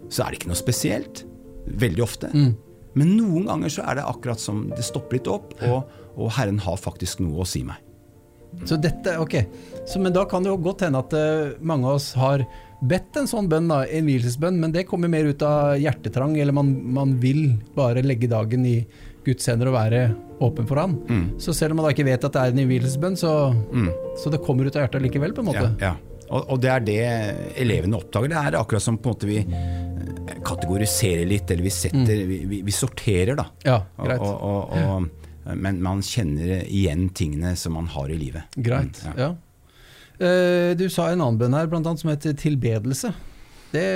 så 0.09 0.23
er 0.23 0.33
det 0.33 0.39
ikke 0.39 0.51
noe 0.51 0.59
spesielt. 0.59 1.23
Veldig 1.65 2.03
ofte. 2.03 2.29
Mm. 2.33 2.53
Men 2.95 3.15
noen 3.17 3.49
ganger 3.49 3.73
så 3.75 3.85
er 3.85 3.99
det 3.99 4.07
akkurat 4.07 4.41
som 4.41 4.67
det 4.71 4.85
stopper 4.87 5.19
litt 5.19 5.27
opp, 5.31 5.55
og, 5.67 5.89
og 6.15 6.31
Herren 6.37 6.61
har 6.63 6.79
faktisk 6.79 7.23
noe 7.23 7.43
å 7.43 7.49
si 7.49 7.65
meg. 7.67 7.81
Så 8.63 8.77
dette, 8.79 9.17
ok. 9.19 9.35
Så, 9.85 9.99
men 9.99 10.13
da 10.15 10.23
kan 10.29 10.45
det 10.45 10.53
jo 10.53 10.61
godt 10.63 10.85
hende 10.85 11.01
at 11.03 11.11
uh, 11.11 11.57
mange 11.59 11.89
av 11.89 11.99
oss 11.99 12.13
har 12.15 12.45
bedt 12.85 13.17
en 13.19 13.27
sånn 13.27 13.49
bønn, 13.51 13.67
da, 13.71 13.81
en 13.83 14.07
vielsesbønn, 14.07 14.61
men 14.61 14.71
det 14.71 14.85
kommer 14.87 15.11
mer 15.11 15.27
ut 15.27 15.43
av 15.45 15.75
hjertetrang, 15.81 16.37
eller 16.39 16.55
man, 16.55 16.71
man 16.95 17.17
vil 17.19 17.57
bare 17.75 18.03
legge 18.05 18.31
dagen 18.31 18.65
i 18.67 18.77
Guds 19.25 19.47
hender 19.49 19.71
og 19.71 19.77
være 19.77 20.01
åpen 20.45 20.67
for 20.69 20.79
Han. 20.79 20.97
Mm. 21.09 21.27
Så 21.41 21.55
selv 21.57 21.73
om 21.73 21.81
man 21.81 21.87
da 21.87 21.95
ikke 21.95 22.07
vet 22.07 22.27
at 22.27 22.35
det 22.35 22.41
er 22.41 22.53
en 22.53 22.61
innvielsesbønn, 22.61 23.15
så, 23.19 23.31
så 24.21 24.31
det 24.31 24.43
kommer 24.45 24.67
ut 24.67 24.75
av 24.75 24.85
hjertet 24.85 25.07
likevel, 25.07 25.33
på 25.35 25.43
en 25.43 25.49
måte. 25.49 25.69
Ja, 25.81 25.95
ja. 25.95 26.15
Og, 26.25 26.47
og 26.55 26.61
det 26.61 26.69
er 26.73 26.85
det 26.85 27.01
elevene 27.61 27.99
oppdager. 27.99 28.31
Det 28.31 28.39
er 28.39 28.57
akkurat 28.59 28.83
som 28.83 28.97
på 28.97 29.11
en 29.11 29.17
måte 29.17 29.29
vi 29.29 29.39
kategoriserer 30.45 31.25
litt, 31.29 31.51
eller 31.51 31.63
vi 31.65 31.73
setter 31.73 32.25
vi, 32.29 32.39
vi, 32.49 32.61
vi 32.65 32.73
sorterer, 32.73 33.35
da. 33.39 33.45
Ja, 33.65 33.79
greit. 33.99 34.21
og, 34.21 34.41
og, 34.41 34.75
og, 34.75 35.55
men 35.55 35.81
man 35.85 36.01
kjenner 36.05 36.63
igjen 36.65 37.09
tingene 37.13 37.53
som 37.59 37.75
man 37.77 37.89
har 37.93 38.09
i 38.09 38.17
livet. 38.17 38.55
Greit, 38.55 39.01
Mm, 39.05 39.19
ja. 39.21 39.35
Eh, 40.15 40.71
du 40.79 40.87
sa 40.89 41.09
en 41.11 41.19
annen 41.19 41.37
bønn 41.37 41.53
her, 41.53 41.67
blant 41.67 41.85
annet, 41.87 41.99
som 41.99 42.09
heter 42.09 42.33
tilbedelse. 42.39 43.11
Det 43.73 43.87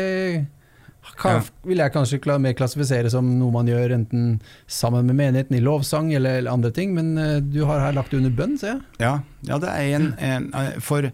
kan, 1.17 1.41
vil 1.63 1.79
jeg 1.79 1.93
kanskje 1.95 2.19
kla 2.21 2.35
mer 2.41 2.53
klassifisere 2.59 3.09
som 3.11 3.27
noe 3.39 3.53
man 3.55 3.69
gjør 3.71 3.95
enten 3.95 4.25
sammen 4.69 5.07
med 5.07 5.15
menigheten 5.17 5.55
i 5.57 5.63
lovsang 5.63 6.11
eller, 6.13 6.41
eller 6.41 6.51
andre 6.53 6.71
ting, 6.75 6.93
men 6.93 7.13
eh, 7.17 7.37
du 7.41 7.63
har 7.69 7.81
her 7.85 7.95
lagt 7.97 8.11
det 8.11 8.19
under 8.19 8.35
bønn, 8.35 8.57
ser 8.59 8.75
jeg. 8.75 8.81
Ja, 9.01 9.13
ja 9.47 9.59
det 9.63 9.71
er 9.73 9.95
en, 9.97 10.09
en 10.19 10.49
eh, 10.59 10.75
For 10.83 11.07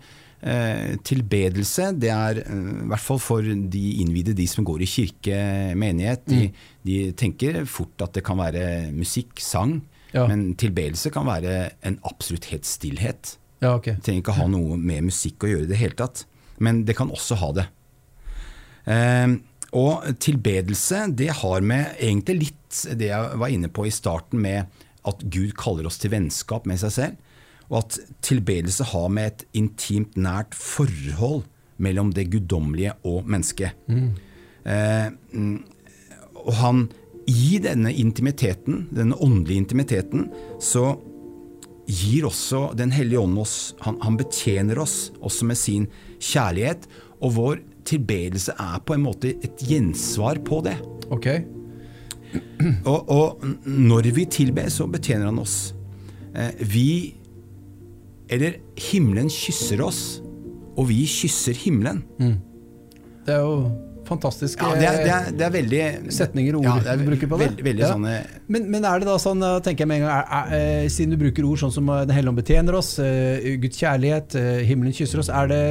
tilbedelse, 1.01 1.89
det 1.97 2.11
er 2.13 2.41
eh, 2.43 2.67
i 2.83 2.89
hvert 2.91 3.01
fall 3.01 3.21
for 3.21 3.45
de 3.45 3.83
innvidde, 4.03 4.35
de 4.37 4.45
som 4.49 4.65
går 4.67 4.83
i 4.85 4.89
kirke, 4.89 5.39
menighet, 5.79 6.25
de, 6.29 6.51
de 6.85 6.99
tenker 7.17 7.63
fort 7.69 8.05
at 8.05 8.13
det 8.17 8.25
kan 8.27 8.37
være 8.37 8.91
musikk, 8.93 9.39
sang. 9.41 9.79
Ja. 10.13 10.27
Men 10.29 10.53
tilbedelse 10.59 11.11
kan 11.11 11.27
være 11.27 11.57
en 11.85 11.97
absolutt 12.07 12.47
helt 12.51 12.67
stillhet. 12.69 13.35
Ja, 13.63 13.73
okay. 13.73 13.97
Det 13.97 14.05
trenger 14.05 14.23
ikke 14.23 14.37
ha 14.37 14.47
noe 14.51 14.77
med 14.77 15.09
musikk 15.09 15.43
å 15.43 15.51
gjøre 15.51 15.65
i 15.67 15.71
det 15.73 15.81
hele 15.81 15.97
tatt. 15.97 16.23
Men 16.61 16.85
det 16.87 16.95
kan 16.99 17.11
også 17.11 17.39
ha 17.41 17.51
det. 17.57 17.67
Eh, 18.85 19.35
og 19.75 20.05
tilbedelse, 20.23 21.07
det 21.17 21.33
har 21.41 21.65
med 21.65 21.97
egentlig 21.97 22.37
litt 22.45 22.83
det 22.95 23.09
jeg 23.09 23.39
var 23.41 23.51
inne 23.51 23.71
på 23.73 23.87
i 23.89 23.93
starten, 23.93 24.39
med 24.45 24.69
at 25.05 25.25
Gud 25.25 25.53
kaller 25.57 25.89
oss 25.89 25.99
til 26.01 26.13
vennskap 26.13 26.69
med 26.69 26.79
seg 26.81 26.93
selv. 26.95 27.33
Og 27.69 27.79
at 27.81 27.99
tilbedelse 28.25 28.83
har 28.91 29.07
med 29.09 29.31
et 29.31 29.45
intimt, 29.61 30.17
nært 30.17 30.55
forhold 30.57 31.43
mellom 31.81 32.13
det 32.15 32.29
guddommelige 32.31 32.93
og 33.07 33.25
mennesket. 33.27 33.75
Eh, 34.65 35.09
mm, 35.33 35.57
og 36.45 36.53
han, 36.61 36.85
i 37.27 37.57
denne 37.63 37.91
intimiteten, 37.93 38.85
denne 38.95 39.17
åndelige 39.21 39.65
intimiteten, 39.65 40.29
så 40.61 40.95
gir 41.85 42.25
også 42.25 42.71
Den 42.73 42.89
hellige 42.89 43.19
ånd 43.21 43.37
oss 43.37 43.75
han, 43.85 43.99
han 44.01 44.15
betjener 44.17 44.79
oss 44.81 45.11
også 45.21 45.45
med 45.45 45.57
sin 45.59 45.87
kjærlighet. 46.17 46.87
Og 47.21 47.35
vår 47.35 47.59
tilbedelse 47.85 48.55
er 48.57 48.79
på 48.81 48.95
en 48.95 49.05
måte 49.05 49.35
et 49.45 49.61
gjensvar 49.69 50.41
på 50.45 50.63
det. 50.65 50.79
Ok. 51.13 51.27
Og, 52.85 53.09
og 53.09 53.45
når 53.65 54.09
vi 54.15 54.25
tilber, 54.25 54.69
så 54.73 54.87
betjener 54.89 55.29
han 55.29 55.39
oss. 55.39 55.75
Eh, 56.35 56.51
vi 56.59 57.14
Eller 58.29 58.59
himmelen 58.91 59.29
kysser 59.29 59.81
oss, 59.85 60.21
og 60.75 60.87
vi 60.89 61.03
kysser 61.09 61.57
himmelen. 61.57 62.03
Det 63.25 63.33
er 63.33 63.43
jo 63.45 63.57
fantastiske 64.05 64.61
Ja, 64.61 64.75
det 64.77 64.85
er, 64.85 64.97
det 65.01 65.11
er, 65.13 65.29
det 65.33 65.45
er 65.47 65.53
veldig 65.53 66.13
setninger 66.13 66.57
og 66.57 66.65
ord 66.65 66.67
ja, 66.67 66.73
det 66.85 66.91
er 66.91 66.99
du 67.01 67.07
bruker 67.09 67.29
på 67.31 67.39
det. 67.39 67.47
Veldig, 67.49 67.63
veldig 67.65 67.83
Ja. 67.85 67.91
sånne 67.95 68.11
Men, 68.53 68.67
men 68.69 68.85
er 68.85 69.01
det 69.01 69.07
da 69.09 69.15
sånn, 69.21 69.41
tenker 69.65 69.81
jeg 69.85 69.89
med 69.89 70.01
en 70.01 70.05
gang, 70.05 70.19
er, 70.19 70.25
er, 70.37 70.83
eh, 70.83 70.89
siden 70.93 71.15
du 71.15 71.17
bruker 71.23 71.47
ord 71.47 71.61
sånn 71.63 71.73
som 71.73 71.89
eh, 71.89 72.03
Den 72.05 72.13
hellige 72.13 72.33
ånd 72.33 72.41
betjener 72.41 72.77
oss, 72.77 72.91
eh, 73.01 73.55
Guds 73.63 73.81
kjærlighet, 73.81 74.37
himmelen 74.67 74.93
kysser 74.93 75.23
oss, 75.23 75.31
er 75.33 75.49
det 75.49 75.63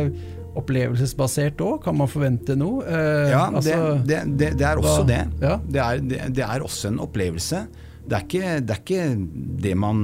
opplevelsesbasert 0.58 1.62
òg? 1.66 1.80
Kan 1.86 1.96
man 1.98 2.10
forvente 2.10 2.54
noe? 2.58 2.82
Ja, 2.86 3.48
altså, 3.50 3.98
det, 4.06 4.20
det, 4.38 4.52
er 4.62 4.78
også 4.78 5.02
da, 5.02 5.08
det. 5.10 5.22
Ja. 5.42 5.56
Det 5.66 6.42
er, 6.42 6.58
er 6.58 6.62
også 6.66 6.92
en 6.92 7.00
opplevelse. 7.02 7.64
Det 8.04 8.18
er 8.18 8.26
ikke 8.26 8.52
det, 8.60 8.76
er 8.76 8.82
ikke 8.82 9.04
det 9.64 9.72
man, 9.78 10.02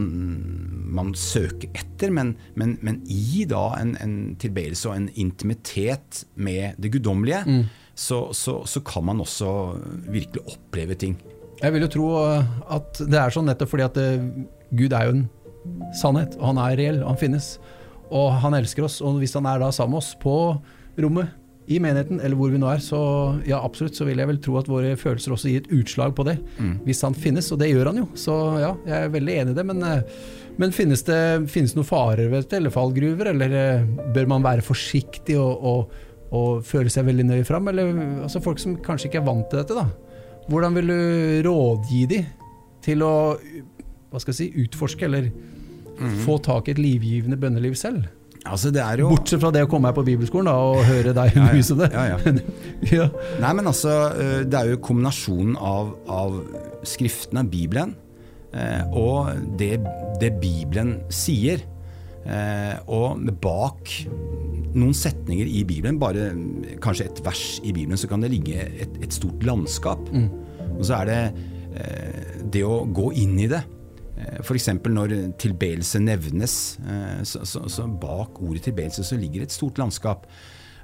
man 0.91 1.13
søker 1.19 1.71
etter, 1.77 2.11
men, 2.15 2.35
men, 2.59 2.77
men 2.85 3.01
i 3.11 3.45
da 3.49 3.63
en, 3.79 3.95
en 4.03 4.15
tilbedelse 4.43 4.91
og 4.91 4.97
en 4.99 5.09
intimitet 5.15 6.25
med 6.37 6.77
det 6.83 6.93
guddommelige, 6.97 7.43
Mm. 7.47 7.65
så, 7.95 8.21
så, 8.37 8.61
så 8.67 8.81
kan 8.87 9.05
man 9.07 9.21
også 9.21 9.51
virkelig 10.11 10.43
oppleve 10.51 10.95
ting. 10.99 11.17
Jeg 11.61 11.73
vil 11.75 11.85
jo 11.85 11.91
tro 11.93 12.07
eh, 12.25 12.45
at 12.73 13.03
det 13.05 13.19
er 13.21 13.35
sånn 13.35 13.49
nettopp 13.51 13.71
fordi 13.75 13.85
at 13.85 13.99
eh, 14.01 14.23
Gud 14.73 14.95
er 14.97 15.09
jo 15.11 15.17
en 15.19 15.27
sannhet, 16.01 16.37
og 16.41 16.53
han 16.53 16.61
er 16.63 16.77
reell, 16.81 17.03
og 17.03 17.13
han 17.13 17.21
finnes. 17.21 17.51
Og 18.11 18.33
han 18.43 18.57
elsker 18.57 18.87
oss, 18.87 19.01
og 19.05 19.21
hvis 19.21 19.35
han 19.37 19.47
er 19.47 19.61
da 19.63 19.69
sammen 19.75 19.97
med 19.99 20.03
oss 20.03 20.15
på 20.23 20.37
rommet, 21.01 21.31
i 21.71 21.79
menigheten, 21.83 22.19
eller 22.19 22.35
hvor 22.39 22.50
vi 22.50 22.59
nå 22.59 22.67
er, 22.67 22.81
så 22.83 22.99
ja, 23.47 23.61
absolutt, 23.62 23.95
så 23.95 24.07
vil 24.09 24.19
jeg 24.19 24.27
vel 24.27 24.41
tro 24.43 24.57
at 24.59 24.69
våre 24.71 24.97
følelser 24.99 25.35
også 25.37 25.53
gir 25.53 25.62
et 25.62 25.73
utslag 25.79 26.15
på 26.19 26.27
det. 26.27 26.37
Hvis 26.87 27.03
han 27.07 27.15
finnes, 27.15 27.50
og 27.55 27.61
det 27.62 27.71
gjør 27.71 27.93
han 27.93 28.00
jo. 28.03 28.07
Så 28.19 28.37
ja, 28.59 28.75
jeg 28.89 29.07
er 29.07 29.15
veldig 29.15 29.37
enig 29.43 29.55
i 29.55 29.59
det. 29.61 29.67
Men, 29.71 29.83
eh, 29.87 30.03
men 30.59 30.75
finnes 30.75 31.07
det 31.07 31.21
finnes 31.53 31.77
noen 31.77 31.87
farer 31.87 32.27
ved 32.27 32.43
dette, 32.43 32.59
eller 32.59 32.75
fallgruver, 32.75 33.31
eller 33.33 33.57
eh, 33.61 33.89
bør 34.17 34.31
man 34.35 34.47
være 34.47 34.67
forsiktig 34.67 35.39
og, 35.39 35.62
og, 35.62 35.95
og 36.35 36.67
føle 36.67 36.91
seg 36.91 37.07
veldig 37.07 37.29
nøye 37.31 37.47
fram? 37.47 37.71
Eller 37.71 37.95
altså 38.27 38.43
folk 38.43 38.59
som 38.59 38.79
kanskje 38.83 39.12
ikke 39.12 39.23
er 39.23 39.29
vant 39.31 39.47
til 39.50 39.62
dette, 39.62 39.79
da. 39.79 39.87
Hvordan 40.50 40.75
vil 40.75 40.91
du 40.91 41.00
rådgi 41.47 42.07
de 42.11 42.25
til 42.83 43.05
å 43.07 43.15
hva 44.11 44.19
skal 44.19 44.35
jeg 44.35 44.39
si, 44.41 44.65
utforske 44.65 45.07
eller 45.07 45.31
få 46.25 46.41
tak 46.43 46.67
i 46.67 46.75
et 46.75 46.81
livgivende 46.83 47.39
bønneliv 47.39 47.77
selv? 47.79 48.09
Altså, 48.49 48.71
det 48.73 48.81
er 48.81 49.03
jo 49.03 49.11
Bortsett 49.13 49.41
fra 49.43 49.51
det 49.53 49.63
å 49.67 49.69
komme 49.71 49.91
her 49.91 49.97
på 49.97 50.05
bibelskolen 50.07 50.49
da, 50.49 50.55
og 50.57 50.85
høre 50.89 51.13
deg 51.17 51.35
undervise 51.39 51.75
om 51.77 51.83
det. 51.83 51.91
Ja, 51.93 52.07
ja. 52.15 52.37
Ja. 53.01 53.09
Nei, 53.43 53.51
men 53.59 53.69
altså, 53.69 53.97
eh, 54.17 54.39
det 54.49 54.57
er 54.57 54.71
jo 54.73 54.81
kombinasjonen 54.85 55.59
av, 55.61 55.91
av 56.09 56.39
skriftene, 56.89 57.45
Bibelen, 57.51 57.93
eh, 58.57 58.81
og 58.97 59.29
det, 59.61 59.75
det 60.23 60.33
Bibelen 60.41 60.97
sier. 61.13 61.61
Eh, 62.21 62.77
og 62.93 63.21
bak 63.43 63.93
noen 64.71 64.95
setninger 64.97 65.49
i 65.51 65.65
Bibelen, 65.67 65.99
bare 66.01 66.31
kanskje 66.81 67.11
et 67.11 67.23
vers 67.27 67.45
i 67.61 67.75
Bibelen, 67.75 68.01
så 68.01 68.09
kan 68.09 68.25
det 68.25 68.33
ligge 68.33 68.57
et, 68.71 68.97
et 69.05 69.17
stort 69.17 69.45
landskap. 69.45 70.09
Og 70.79 70.85
så 70.87 71.03
er 71.03 71.11
det 71.11 71.23
det 72.51 72.65
å 72.67 72.81
gå 72.91 73.13
inn 73.21 73.37
i 73.39 73.47
det. 73.51 73.61
F.eks. 74.39 74.69
når 74.87 75.15
tilbedelse 75.43 76.01
nevnes, 76.03 76.55
eh, 76.87 77.23
så, 77.27 77.43
så, 77.49 77.65
så 77.69 77.89
bak 77.89 78.39
ordet 78.43 78.63
tilbedelse 78.69 79.05
så 79.07 79.19
ligger 79.19 79.43
et 79.43 79.55
stort 79.55 79.81
landskap. 79.83 80.27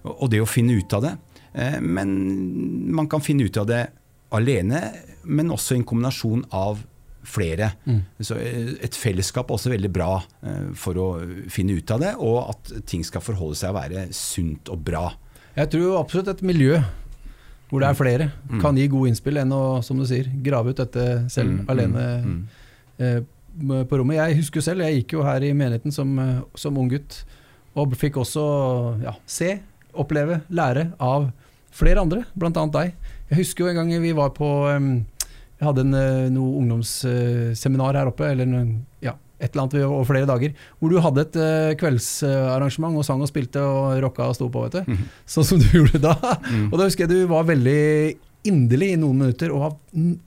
Og 0.06 0.28
det 0.30 0.42
å 0.42 0.48
finne 0.50 0.78
ut 0.78 0.96
av 0.98 1.04
det. 1.06 1.14
Eh, 1.54 1.78
Men 1.80 2.16
man 2.94 3.08
kan 3.08 3.22
finne 3.22 3.46
ut 3.46 3.56
av 3.62 3.68
det 3.70 3.84
alene, 4.34 4.82
men 5.24 5.54
også 5.54 5.76
i 5.76 5.80
en 5.80 5.86
kombinasjon 5.86 6.44
av 6.50 6.82
flere. 7.26 7.72
Så 8.22 8.36
eh, 8.38 8.74
et 8.86 8.98
fellesskap 8.98 9.50
er 9.50 9.58
også 9.58 9.72
veldig 9.72 9.92
bra 9.94 10.10
for 10.78 10.98
å 10.98 11.06
finne 11.50 11.78
ut 11.78 11.90
av 11.94 12.02
det, 12.02 12.12
og 12.22 12.50
at 12.50 12.74
ting 12.86 13.06
skal 13.06 13.24
forholde 13.24 13.58
seg 13.58 13.72
å 13.72 13.78
være 13.78 14.08
sunt 14.14 14.70
og 14.74 14.82
bra. 14.86 15.08
Jeg 15.56 15.72
tror 15.72 16.00
absolutt 16.02 16.34
et 16.34 16.44
miljø 16.46 16.78
hvor 17.66 17.82
det 17.82 17.88
er 17.88 17.96
flere, 17.98 18.26
kan 18.62 18.76
gi 18.78 18.86
gode 18.92 19.10
innspill 19.10 19.40
enn 19.40 19.50
å, 19.54 19.62
som 19.82 19.98
du 19.98 20.04
sier, 20.06 20.28
grave 20.44 20.70
ut 20.70 20.78
dette 20.78 21.06
selv 21.32 21.50
Mm, 21.50 21.64
alene 21.72 22.04
mm, 22.22 22.28
mm. 22.28 22.42
eh, 23.02 23.16
på 23.88 23.98
rommet. 23.98 24.18
Jeg 24.18 24.38
husker 24.40 24.64
selv, 24.64 24.84
jeg 24.84 25.02
gikk 25.02 25.16
jo 25.16 25.24
her 25.26 25.44
i 25.44 25.54
menigheten 25.56 25.94
som, 25.94 26.12
eh, 26.18 26.38
som 26.58 26.78
ung 26.78 26.90
gutt, 26.92 27.22
og 27.76 27.96
fikk 27.98 28.20
også 28.22 28.44
ja, 29.02 29.16
se, 29.28 29.58
oppleve, 29.96 30.42
lære 30.48 30.90
av 31.02 31.30
flere 31.76 32.00
andre, 32.00 32.24
annet 32.36 32.74
deg. 32.76 33.12
Jeg 33.30 33.42
husker 33.42 33.64
jo 33.64 33.70
en 33.72 33.78
gang 33.80 34.02
vi 34.02 34.16
var 34.16 34.32
på 34.36 34.48
Jeg 35.56 35.64
hadde 35.64 35.86
en, 35.86 35.94
eh, 35.94 36.28
noe 36.28 36.58
ungdomsseminar 36.60 37.96
her 37.96 38.10
oppe, 38.10 38.28
eller 38.28 38.50
ja, 39.00 39.14
et 39.40 39.52
eller 39.52 39.62
annet 39.62 39.76
over 39.84 40.04
flere 40.08 40.28
dager, 40.28 40.52
hvor 40.78 40.92
du 40.92 41.00
hadde 41.00 41.24
et 41.24 41.38
eh, 41.40 41.74
kveldsarrangement 41.80 42.96
og 42.96 43.04
sang 43.08 43.24
og 43.24 43.30
spilte 43.30 43.60
og 43.60 43.96
rocka 44.04 44.28
og 44.30 44.36
sto 44.36 44.48
på, 44.52 44.64
vet 44.66 44.78
du. 44.78 44.92
Mm. 44.92 45.08
Sånn 45.28 45.48
som 45.48 45.60
du 45.60 45.66
gjorde 45.72 46.00
da. 46.04 46.14
Mm. 46.44 46.68
Og 46.70 46.78
da 46.78 46.88
husker 46.88 47.06
jeg 47.06 47.12
du 47.12 47.32
var 47.32 47.48
veldig 47.48 47.80
inderlig 48.48 48.92
i 48.94 49.00
noen 49.00 49.24
minutter, 49.24 49.52
og 49.52 49.64
var 49.64 49.76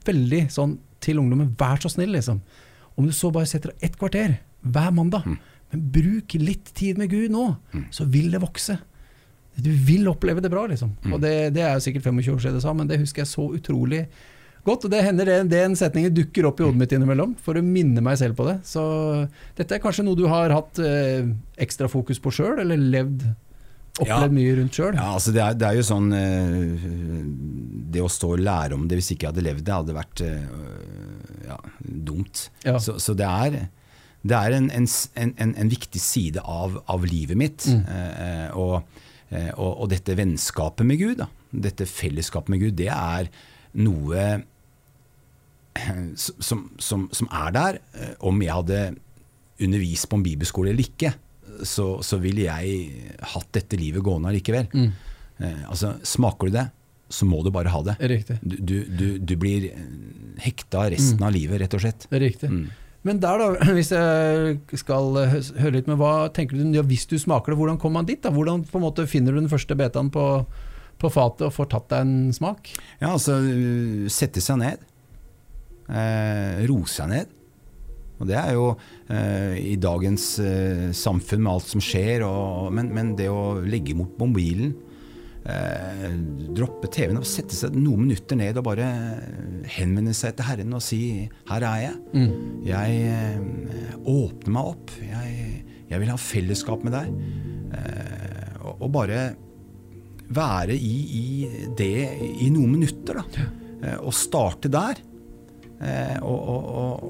veldig 0.06 0.44
sånn 0.52 0.76
til 1.02 1.22
ungdommen, 1.22 1.54
vær 1.58 1.80
så 1.82 1.90
snill, 1.92 2.12
liksom. 2.14 2.42
Om 2.96 3.06
du 3.06 3.12
så 3.12 3.30
bare 3.32 3.46
setter 3.46 3.70
av 3.70 3.76
ett 3.82 3.96
kvarter 3.98 4.38
hver 4.66 4.90
mandag, 4.92 5.22
Mm. 5.26 5.38
men 5.72 5.90
bruk 5.92 6.34
litt 6.34 6.72
tid 6.74 6.98
med 6.98 7.10
Gud 7.10 7.30
nå, 7.30 7.56
Mm. 7.74 7.84
så 7.90 8.04
vil 8.10 8.30
det 8.30 8.40
vokse. 8.42 8.78
Du 9.60 9.70
vil 9.70 10.06
oppleve 10.08 10.40
det 10.40 10.50
bra, 10.50 10.66
liksom. 10.66 10.92
Mm. 11.04 11.12
Og 11.14 11.20
det, 11.20 11.52
det 11.54 11.62
er 11.62 11.74
jo 11.74 11.80
sikkert 11.80 12.02
25 12.04 12.34
år 12.34 12.40
siden 12.40 12.54
det 12.54 12.62
sa, 12.62 12.72
men 12.72 12.86
det 12.88 12.98
husker 13.00 13.22
jeg 13.22 13.26
så 13.28 13.48
utrolig 13.52 14.06
godt. 14.64 14.84
Og 14.84 14.90
det 14.90 15.02
hender 15.04 15.24
det, 15.24 15.48
den 15.50 15.74
setningen 15.76 16.14
dukker 16.14 16.46
opp 16.46 16.60
i 16.60 16.64
hodet 16.64 16.76
mitt 16.78 16.92
innimellom, 16.92 17.34
for 17.40 17.54
å 17.54 17.62
minne 17.64 18.00
meg 18.02 18.16
selv 18.18 18.36
på 18.36 18.46
det. 18.46 18.60
Så 18.64 19.28
dette 19.56 19.72
er 19.74 19.78
kanskje 19.82 20.04
noe 20.04 20.16
du 20.16 20.26
har 20.28 20.50
hatt 20.50 20.78
eh, 20.78 21.26
ekstra 21.58 21.88
fokus 21.88 22.18
på 22.20 22.30
sjøl, 22.32 22.60
eller 22.60 22.76
levd 22.76 23.24
opplevd 24.00 24.06
Ja. 24.08 24.28
mye 24.28 24.56
rundt 24.56 24.72
sjøl? 24.72 24.94
Ja, 24.94 25.12
altså 25.16 25.32
det, 25.34 25.42
er, 25.42 25.54
det 25.54 25.66
er 25.66 25.74
jo 25.76 25.82
sånn 25.82 26.12
eh, 26.14 27.24
Det 27.90 28.00
å 28.00 28.08
stå 28.08 28.30
og 28.36 28.40
lære 28.40 28.74
om 28.78 28.86
det 28.88 28.96
hvis 29.00 29.10
ikke 29.12 29.26
jeg 29.26 29.32
hadde 29.34 29.44
levd 29.44 29.64
det, 29.66 29.74
hadde 29.74 29.96
vært 29.96 30.20
eh, 30.24 30.44
ja, 31.50 31.58
dumt. 31.80 32.48
Ja. 32.64 32.78
Så, 32.82 32.96
så 33.02 33.14
det 33.18 33.26
er, 33.28 33.58
det 34.22 34.36
er 34.36 34.56
en, 34.56 34.70
en, 34.74 34.88
en, 35.16 35.54
en, 35.54 35.72
viktig 35.72 36.00
side 36.02 36.42
av, 36.44 36.80
av 36.90 37.06
livet 37.08 37.38
mitt. 37.40 37.66
Mm. 37.68 37.82
Eh, 37.84 38.48
og, 38.58 39.04
eh, 39.30 39.50
og, 39.56 39.84
og 39.84 39.90
dette 39.92 40.16
vennskapet 40.18 40.86
med 40.88 41.00
Gud, 41.02 41.18
da, 41.22 41.28
dette 41.50 41.88
fellesskapet 41.88 42.54
med 42.54 42.64
Gud, 42.64 42.78
det 42.80 42.90
er 42.94 43.30
noe 43.80 44.26
eh, 45.74 46.04
som, 46.16 46.66
som, 46.78 47.08
som 47.14 47.30
er 47.30 47.56
der. 47.56 47.80
Eh, 47.94 48.14
Om 48.28 48.42
jeg 48.44 48.56
hadde 48.60 48.82
undervist 49.60 50.08
på 50.08 50.16
en 50.16 50.24
bibelskole 50.24 50.72
eller 50.72 50.86
ikke, 50.86 51.12
så, 51.66 51.86
så 52.06 52.16
ville 52.22 52.46
jeg 52.46 53.16
hatt 53.34 53.50
dette 53.52 53.76
livet 53.76 54.04
gående 54.04 54.30
allikevel. 54.30 54.68
Mm. 54.72 54.92
Eh, 55.40 55.64
altså, 55.68 55.94
smaker 56.06 56.48
du 56.48 56.56
det, 56.56 56.66
så 57.10 57.26
må 57.26 57.40
du 57.44 57.50
bare 57.52 57.72
ha 57.72 57.80
det. 57.88 57.96
Riktig. 58.12 58.38
Du, 58.42 58.56
du, 58.56 58.76
du, 58.86 59.06
du 59.18 59.34
blir 59.40 59.70
hekta 60.44 60.88
resten 60.92 61.22
av 61.26 61.34
livet, 61.34 61.60
rett 61.62 61.76
og 61.76 61.84
slett. 61.84 62.06
Det 62.10 62.18
er 62.18 62.26
riktig. 62.26 62.50
Mm. 62.52 62.64
Men 63.08 63.20
der, 63.22 63.40
da, 63.40 63.72
hvis 63.76 63.92
jeg 63.94 64.80
skal 64.82 65.22
høre 65.22 65.76
litt 65.78 65.88
med 65.90 66.00
hva 66.00 66.28
tenker 66.36 66.58
du, 66.58 66.66
ja, 66.76 66.84
Hvis 66.84 67.06
du 67.08 67.16
smaker 67.20 67.54
det, 67.54 67.60
hvordan 67.60 67.80
kommer 67.80 68.00
man 68.00 68.10
dit? 68.10 68.20
da? 68.22 68.32
Hvordan 68.34 68.66
på 68.68 68.80
en 68.80 68.86
måte 68.88 69.08
finner 69.08 69.32
du 69.32 69.40
den 69.40 69.52
første 69.52 69.76
betaen 69.78 70.12
på, 70.12 70.26
på 71.00 71.12
fatet 71.12 71.48
og 71.48 71.56
får 71.56 71.72
tatt 71.72 71.90
deg 71.94 72.06
en 72.06 72.32
smak? 72.36 72.72
Ja, 73.00 73.14
altså 73.14 73.40
uh, 73.40 74.08
sette 74.12 74.44
seg 74.44 74.60
ned. 74.62 74.86
Eh, 75.90 76.64
roe 76.70 76.86
seg 76.90 77.10
ned. 77.10 77.36
Og 78.20 78.28
det 78.28 78.36
er 78.36 78.52
jo 78.52 78.66
eh, 79.08 79.56
i 79.72 79.76
dagens 79.80 80.26
eh, 80.44 80.90
samfunn 80.94 81.40
med 81.42 81.54
alt 81.54 81.70
som 81.72 81.82
skjer, 81.82 82.24
og, 82.26 82.68
men, 82.76 82.90
men 82.92 83.14
det 83.18 83.30
å 83.32 83.56
legge 83.64 83.96
bort 83.96 84.20
mobilen, 84.20 84.74
eh, 85.48 86.06
droppe 86.56 86.90
TV-en 86.92 87.20
og 87.20 87.28
sette 87.28 87.56
seg 87.56 87.76
noen 87.76 88.06
minutter 88.06 88.38
ned 88.40 88.58
og 88.60 88.66
bare 88.68 88.88
henvende 89.76 90.14
seg 90.16 90.36
til 90.38 90.48
Herren 90.48 90.76
og 90.76 90.84
si 90.84 91.28
'Her 91.48 91.66
er 91.68 91.84
jeg'. 91.86 92.00
Mm. 92.14 92.64
Jeg 92.66 93.02
eh, 93.10 94.00
åpner 94.04 94.56
meg 94.56 94.72
opp. 94.74 94.96
Jeg, 95.00 95.62
jeg 95.90 96.00
vil 96.00 96.12
ha 96.12 96.18
fellesskap 96.20 96.84
med 96.84 96.96
deg. 96.96 97.14
Eh, 97.76 98.50
og, 98.64 98.74
og 98.86 98.92
bare 98.92 99.20
være 100.30 100.76
i, 100.76 100.96
i 101.18 101.26
det 101.76 101.94
i 102.44 102.50
noen 102.54 102.76
minutter, 102.78 103.18
da. 103.20 103.46
Eh, 103.82 103.98
og 103.98 104.14
starte 104.14 104.70
der. 104.70 105.00
Eh, 105.80 106.18
og, 106.22 106.40
og, 106.48 107.04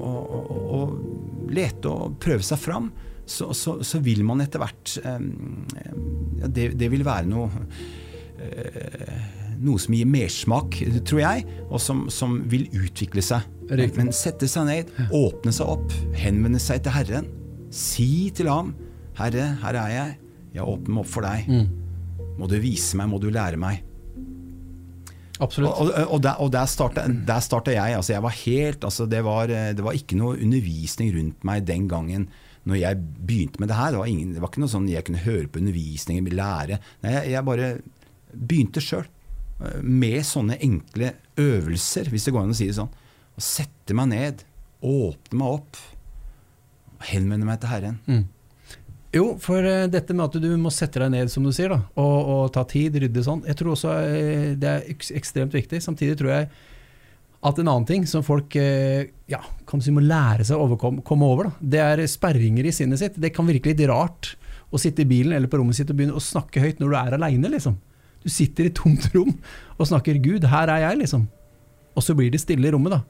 og, 0.71 0.93
lete 1.51 1.91
og 1.91 2.13
prøve 2.23 2.45
seg 2.45 2.59
fram. 2.61 2.91
Så, 3.27 3.51
så, 3.55 3.77
så 3.85 3.99
vil 4.03 4.23
man 4.27 4.41
etter 4.43 4.59
hvert 4.59 4.95
eh, 5.05 5.25
ja, 6.41 6.47
det, 6.49 6.71
det 6.79 6.87
vil 6.91 7.03
være 7.05 7.29
noe 7.29 7.47
eh, 7.51 7.83
noe 9.61 9.81
som 9.81 9.95
gir 9.95 10.09
mersmak, 10.09 10.79
tror 11.07 11.21
jeg, 11.21 11.45
og 11.69 11.81
som, 11.81 12.05
som 12.13 12.39
vil 12.51 12.65
utvikle 12.73 13.23
seg. 13.25 13.45
Riktig. 13.71 13.99
Men 13.99 14.11
sette 14.15 14.49
seg 14.51 14.67
ned, 14.67 14.89
åpne 15.15 15.53
seg 15.55 15.69
opp, 15.77 15.93
henvende 16.17 16.59
seg 16.61 16.81
til 16.85 16.95
Herren. 16.95 17.29
Si 17.71 18.31
til 18.35 18.49
ham 18.51 18.73
'Herre, 19.15 19.55
her 19.61 19.77
er 19.77 19.93
jeg. 19.93 20.17
Jeg 20.55 20.65
åpner 20.67 20.95
meg 20.95 21.03
opp 21.03 21.11
for 21.11 21.23
deg. 21.23 21.47
Mm. 21.47 22.35
Må 22.39 22.47
du 22.49 22.57
vise 22.63 22.97
meg, 22.99 23.09
må 23.11 23.19
du 23.21 23.29
lære 23.31 23.59
meg'. 23.59 23.83
Absolutt. 25.41 25.73
Og, 25.73 25.89
og, 25.89 26.13
og 26.15 26.21
der, 26.21 26.37
og 26.43 26.51
der, 26.53 26.65
starta, 27.41 27.71
jeg. 27.73 27.95
Altså 27.97 28.13
jeg 28.13 28.23
var 28.23 28.35
helt, 28.43 28.83
altså 28.83 29.07
det, 29.09 29.23
var, 29.25 29.47
det 29.47 29.83
var 29.83 29.97
ikke 29.97 30.19
noe 30.19 30.37
undervisning 30.37 31.15
rundt 31.15 31.47
meg 31.47 31.65
den 31.65 31.87
gangen 31.89 32.27
når 32.69 32.77
jeg 32.77 32.99
begynte 33.25 33.61
med 33.61 33.71
det 33.71 33.77
her. 33.79 33.95
Det 33.95 34.01
var, 34.03 34.11
ingen, 34.11 34.35
det 34.35 34.43
var 34.43 34.51
ikke 34.51 34.61
noe 34.61 34.73
sånn 34.75 34.91
jeg 34.91 35.05
kunne 35.07 35.23
høre 35.23 35.47
på 35.49 35.63
undervisning 35.63 36.21
eller 36.21 36.37
lære. 36.37 36.77
Nei, 37.01 37.15
jeg, 37.15 37.31
jeg 37.33 37.47
bare 37.47 37.71
begynte 38.33 38.83
sjøl. 38.83 39.07
eh, 39.61 39.81
med 39.81 40.25
sånne 40.25 40.57
enkle 40.61 41.13
øvelser, 41.37 42.09
hvis 42.09 42.27
det 42.27 42.33
går 42.33 42.45
an 42.45 42.53
å 42.53 42.57
si 42.57 42.69
det 42.69 42.77
sånn. 42.79 42.91
Å 43.37 43.41
sette 43.45 43.95
meg 43.97 44.11
ned, 44.11 44.45
åpne 44.81 45.37
meg 45.37 45.57
opp, 45.59 45.81
henvende 47.11 47.45
meg 47.47 47.61
til 47.61 47.71
Herren. 47.71 47.99
Mm. 48.07 48.25
Jo, 49.11 49.25
for 49.43 49.59
uh, 49.59 49.89
dette 49.91 50.15
med 50.15 50.29
at 50.29 50.37
du 50.39 50.49
må 50.57 50.71
sette 50.71 51.01
deg 51.03 51.11
ned, 51.11 51.31
som 51.31 51.43
du 51.43 51.51
sier, 51.51 51.73
da, 51.73 51.81
og, 51.99 52.29
og 52.33 52.43
ta 52.55 52.63
tid, 52.63 52.95
rydde 52.95 53.23
sånn, 53.25 53.41
jeg 53.49 53.57
tror 53.59 53.73
også 53.73 53.91
uh, 53.91 54.51
det 54.55 54.69
er 54.69 54.85
ekstremt 55.17 55.55
viktig. 55.57 55.81
Samtidig 55.83 56.15
tror 56.21 56.31
jeg 56.35 56.51
at 57.41 57.57
en 57.57 57.71
annen 57.71 57.87
ting 57.89 58.03
som 58.05 58.21
folk 58.21 58.53
ja, 58.53 59.39
kan 59.65 59.81
si, 59.81 59.89
må 59.89 60.03
lære 60.05 60.43
seg 60.45 60.61
å 60.61 60.77
komme 60.77 61.25
over, 61.25 61.47
da, 61.49 61.69
det 61.73 61.79
er 61.81 62.01
sperringer 62.05 62.67
i 62.69 62.73
sinnet 62.75 63.01
sitt. 63.01 63.15
Det 63.17 63.31
kan 63.33 63.47
virke 63.49 63.71
litt 63.71 63.81
rart 63.89 64.35
å 64.69 64.77
sitte 64.77 65.01
i 65.01 65.09
bilen 65.09 65.33
eller 65.33 65.49
på 65.49 65.57
rommet 65.57 65.79
sitt 65.79 65.89
og 65.89 65.97
begynne 65.97 66.19
å 66.19 66.21
snakke 66.21 66.61
høyt 66.61 66.77
når 66.77 66.93
du 66.93 66.97
er 66.99 67.15
aleine, 67.17 67.49
liksom. 67.49 67.79
Du 68.21 68.29
sitter 68.29 68.67
i 68.67 68.71
et 68.71 68.77
tomt 68.77 69.07
rom 69.15 69.33
og 69.77 69.87
snakker 69.89 70.19
'Gud, 70.21 70.45
her 70.51 70.69
er 70.69 70.85
jeg', 70.85 71.01
liksom. 71.03 71.27
Og 71.97 72.05
så 72.05 72.15
blir 72.15 72.31
det 72.31 72.41
stille 72.41 72.69
i 72.69 72.73
rommet, 72.73 72.93
da. 72.93 73.01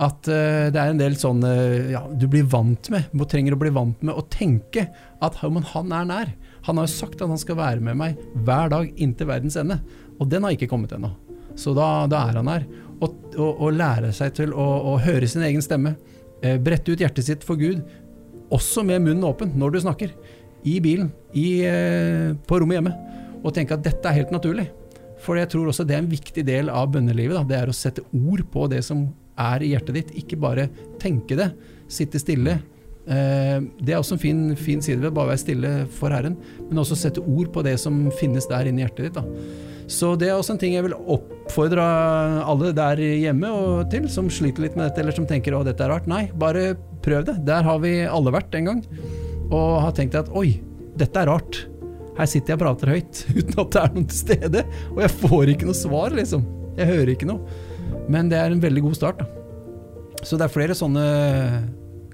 At 0.00 0.28
uh, 0.32 0.68
det 0.72 0.80
er 0.80 0.92
en 0.92 1.00
del 1.00 1.16
sånn 1.20 1.42
uh, 1.44 1.90
ja, 1.92 2.00
du 2.08 2.24
blir 2.30 2.46
vant 2.48 2.88
med, 2.92 3.10
du 3.12 3.24
trenger 3.28 3.52
å 3.52 3.60
bli 3.60 3.72
vant 3.74 4.00
med 4.00 4.16
å 4.16 4.24
tenke 4.32 4.86
at 5.20 5.40
han 5.42 5.92
er 5.92 6.06
nær. 6.08 6.30
Han 6.68 6.80
har 6.80 6.88
jo 6.88 6.92
sagt 6.94 7.20
at 7.20 7.28
han 7.28 7.40
skal 7.40 7.58
være 7.58 7.84
med 7.84 7.98
meg 8.00 8.20
hver 8.46 8.72
dag 8.72 8.88
inntil 8.96 9.28
verdens 9.28 9.58
ende. 9.60 9.80
Og 10.20 10.28
den 10.28 10.44
har 10.44 10.56
ikke 10.56 10.70
kommet 10.70 10.92
ennå. 10.96 11.12
Så 11.56 11.74
da, 11.76 12.06
da, 12.08 12.24
er 12.28 12.40
han 12.40 12.48
her. 12.48 12.64
Og, 13.00 13.68
lære 13.72 14.12
seg 14.16 14.34
til 14.36 14.52
å, 14.52 14.66
å, 14.92 14.96
høre 15.00 15.28
sin 15.28 15.44
egen 15.44 15.64
stemme. 15.64 15.94
Uh, 16.40 16.56
brette 16.60 16.92
ut 16.92 17.00
hjertet 17.00 17.26
sitt 17.26 17.44
for 17.44 17.60
Gud, 17.60 17.84
også 18.52 18.82
med 18.84 19.04
munnen 19.04 19.24
åpen 19.28 19.52
når 19.60 19.76
du 19.76 19.82
snakker. 19.84 20.16
I 20.68 20.76
bilen, 20.84 21.08
i, 21.32 21.64
på 22.44 22.58
rommet 22.60 22.76
hjemme. 22.76 22.92
Og 23.40 23.54
tenke 23.56 23.76
at 23.76 23.84
dette 23.84 24.08
er 24.08 24.20
helt 24.20 24.34
naturlig. 24.34 24.68
For 25.20 25.36
jeg 25.36 25.50
tror 25.52 25.68
også 25.68 25.84
det 25.84 25.96
er 25.96 26.04
en 26.04 26.10
viktig 26.10 26.44
del 26.48 26.70
av 26.72 26.90
bønnelivet. 26.94 27.36
Da. 27.36 27.44
Det 27.48 27.58
er 27.58 27.72
å 27.72 27.76
sette 27.76 28.04
ord 28.16 28.44
på 28.52 28.66
det 28.72 28.82
som 28.86 29.08
er 29.40 29.64
i 29.64 29.72
hjertet 29.74 29.96
ditt. 29.96 30.12
Ikke 30.22 30.38
bare 30.40 30.68
tenke 31.00 31.36
det, 31.38 31.50
sitte 31.92 32.20
stille. 32.20 32.58
Eh, 33.10 33.56
det 33.80 33.94
er 33.94 33.98
også 33.98 34.16
en 34.16 34.22
fin, 34.22 34.44
fin 34.60 34.82
side 34.84 35.00
ved 35.00 35.10
å 35.10 35.16
bare 35.16 35.32
være 35.32 35.42
stille 35.42 35.72
for 35.96 36.12
Herren, 36.14 36.36
men 36.68 36.80
også 36.82 36.98
sette 36.98 37.22
ord 37.24 37.48
på 37.54 37.64
det 37.66 37.74
som 37.80 38.06
finnes 38.20 38.48
der 38.50 38.68
inni 38.70 38.84
hjertet 38.84 39.08
ditt. 39.08 39.18
Da. 39.18 39.70
Så 39.90 40.12
det 40.20 40.28
er 40.30 40.36
også 40.38 40.54
en 40.54 40.60
ting 40.62 40.76
jeg 40.76 40.86
vil 40.86 40.94
oppfordre 40.94 41.84
alle 42.46 42.70
der 42.76 43.00
hjemme 43.02 43.50
til, 43.90 44.06
som 44.12 44.30
sliter 44.30 44.62
litt 44.62 44.76
med 44.78 44.86
dette, 44.86 45.02
eller 45.02 45.16
som 45.16 45.26
tenker 45.26 45.56
å 45.56 45.64
dette 45.66 45.82
er 45.82 45.90
rart. 45.90 46.06
Nei, 46.10 46.28
bare 46.38 46.76
prøv 47.02 47.26
det. 47.26 47.40
Der 47.48 47.66
har 47.66 47.80
vi 47.82 47.96
alle 48.06 48.34
vært 48.36 48.54
en 48.54 48.70
gang. 48.70 48.84
Og 49.50 49.80
har 49.82 49.96
tenkt 49.96 50.14
at 50.14 50.30
oi, 50.36 50.60
dette 51.00 51.18
er 51.18 51.32
rart. 51.32 51.64
Her 52.20 52.28
sitter 52.28 52.52
jeg 52.52 52.60
og 52.60 52.64
prater 52.66 52.90
høyt 52.92 53.22
uten 53.38 53.60
at 53.62 53.72
det 53.72 53.82
er 53.82 53.92
noen 53.94 54.08
til 54.10 54.18
stede, 54.18 54.64
og 54.92 55.04
jeg 55.06 55.18
får 55.22 55.52
ikke 55.54 55.68
noe 55.70 55.78
svar, 55.78 56.16
liksom. 56.16 56.44
Jeg 56.76 56.88
hører 56.90 57.12
ikke 57.14 57.28
noe. 57.28 57.60
Men 58.12 58.28
det 58.28 58.36
er 58.36 58.52
en 58.52 58.60
veldig 58.60 58.82
god 58.84 58.98
start. 58.98 59.22
Da. 59.22 60.20
Så 60.26 60.36
det 60.36 60.46
er 60.46 60.52
flere 60.52 60.76
sånne 60.76 61.04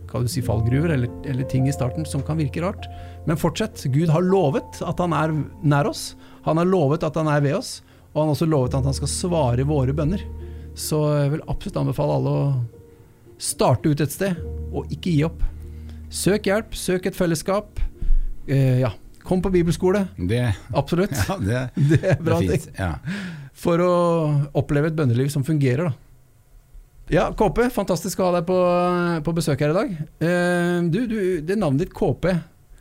kan 0.07 0.23
du 0.23 0.31
si 0.31 0.43
fallgruver 0.45 0.93
eller, 0.95 1.11
eller, 1.27 1.47
ting 1.51 1.67
i 1.67 1.75
starten 1.75 2.07
som 2.07 2.23
kan 2.25 2.39
virke 2.39 2.63
rart. 2.63 2.87
Men 3.27 3.41
fortsett. 3.41 3.83
Gud 3.91 4.13
har 4.15 4.23
lovet 4.23 4.79
at 4.87 5.01
han 5.03 5.15
er 5.17 5.35
nær 5.67 5.91
oss. 5.91 6.13
Han 6.47 6.61
har 6.61 6.71
lovet 6.71 7.03
at 7.07 7.19
han 7.19 7.29
er 7.31 7.43
ved 7.43 7.57
oss, 7.59 7.81
og 8.13 8.23
han 8.23 8.31
har 8.31 8.37
også 8.37 8.49
lovet 8.49 8.77
at 8.79 8.87
han 8.87 8.97
skal 8.97 9.11
svare 9.11 9.67
våre 9.67 9.95
bønner. 9.97 10.23
Så 10.79 11.01
jeg 11.17 11.35
vil 11.35 11.45
absolutt 11.51 11.81
anbefale 11.83 12.21
alle 12.21 12.37
å 12.37 12.47
starte 13.43 13.91
ut 13.91 14.01
et 14.01 14.15
sted, 14.15 14.39
og 14.71 14.93
ikke 14.95 15.11
gi 15.11 15.27
opp. 15.27 15.43
Søk 16.15 16.47
hjelp, 16.47 16.79
søk 16.79 17.11
et 17.11 17.19
fellesskap. 17.19 17.83
Eh, 18.47 18.79
ja, 18.85 18.93
Kom 19.27 19.43
på 19.43 19.51
bibelskole. 19.51 20.07
Det, 20.17 20.43
Absolutt. 20.75 21.15
Ja, 21.27 21.37
det, 21.49 21.63
det, 21.75 22.03
er 22.15 22.21
bra 22.23 22.41
det 22.41 22.59
er 22.59 22.67
ting. 22.67 22.77
Ja. 22.79 22.93
For 23.57 23.83
å 23.83 23.95
oppleve 24.57 24.93
et 24.93 24.99
bønneliv 24.99 25.33
som 25.33 25.45
fungerer, 25.47 25.91
da. 25.91 26.03
Ja, 27.11 27.29
KP, 27.39 27.69
fantastisk 27.71 28.19
å 28.19 28.29
ha 28.29 28.39
deg 28.41 28.47
på, 28.49 28.57
på 29.23 29.35
besøk 29.35 29.61
her 29.63 29.71
i 29.71 29.77
dag. 29.77 29.93
Uh, 30.19 30.87
du, 30.91 31.05
du, 31.07 31.19
det 31.47 31.59
navnet 31.59 31.85
ditt 31.85 31.95
KP, 31.95 32.33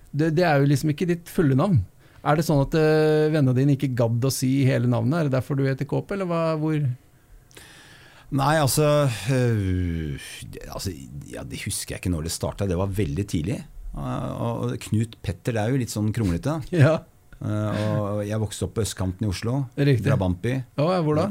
det, 0.10 0.32
det, 0.38 0.46
er 0.48 0.62
jo 0.62 0.70
liksom 0.72 0.94
ikke 0.96 1.10
ditt 1.12 1.30
fulle 1.30 1.58
navn. 1.58 1.84
Er 2.26 2.40
det 2.40 2.48
sånn 2.48 2.64
at 2.64 2.74
uh, 2.74 3.30
vennene 3.30 3.54
dine 3.58 3.76
ikke 3.78 3.94
gadd 3.98 4.26
å 4.26 4.34
si 4.34 4.50
hele 4.66 4.90
navnet? 4.90 5.20
Er 5.20 5.30
det 5.30 5.36
derfor 5.38 5.60
du 5.60 5.66
heter 5.68 5.86
KP, 5.90 6.16
eller 6.18 6.30
hva, 6.30 6.44
hvor 6.62 6.80
Nei, 8.36 8.56
altså, 8.58 9.06
øh, 9.32 10.16
altså 10.74 10.92
ja, 11.30 11.44
Det 11.46 11.62
husker 11.62 11.94
jeg 11.94 12.02
ikke 12.02 12.12
når 12.12 12.26
det 12.26 12.34
starta. 12.34 12.66
Det 12.68 12.78
var 12.80 12.90
veldig 12.92 13.26
tidlig. 13.30 13.60
Og 13.96 14.76
Knut 14.88 15.16
Petter 15.24 15.56
det 15.56 15.62
er 15.64 15.74
jo 15.74 15.82
litt 15.82 15.94
sånn 15.94 16.12
kronglete. 16.16 16.60
Ja. 16.76 16.98
Eh, 17.40 17.84
og 18.00 18.22
jeg 18.26 18.40
vokste 18.42 18.68
opp 18.68 18.76
på 18.78 18.84
østkanten 18.86 19.28
i 19.28 19.30
Oslo. 19.30 19.66
Riktig. 19.78 20.08
Drabantby. 20.08 20.58
Oh, 20.80 20.92
ja, 20.92 21.02
hvor 21.06 21.20
da? 21.20 21.30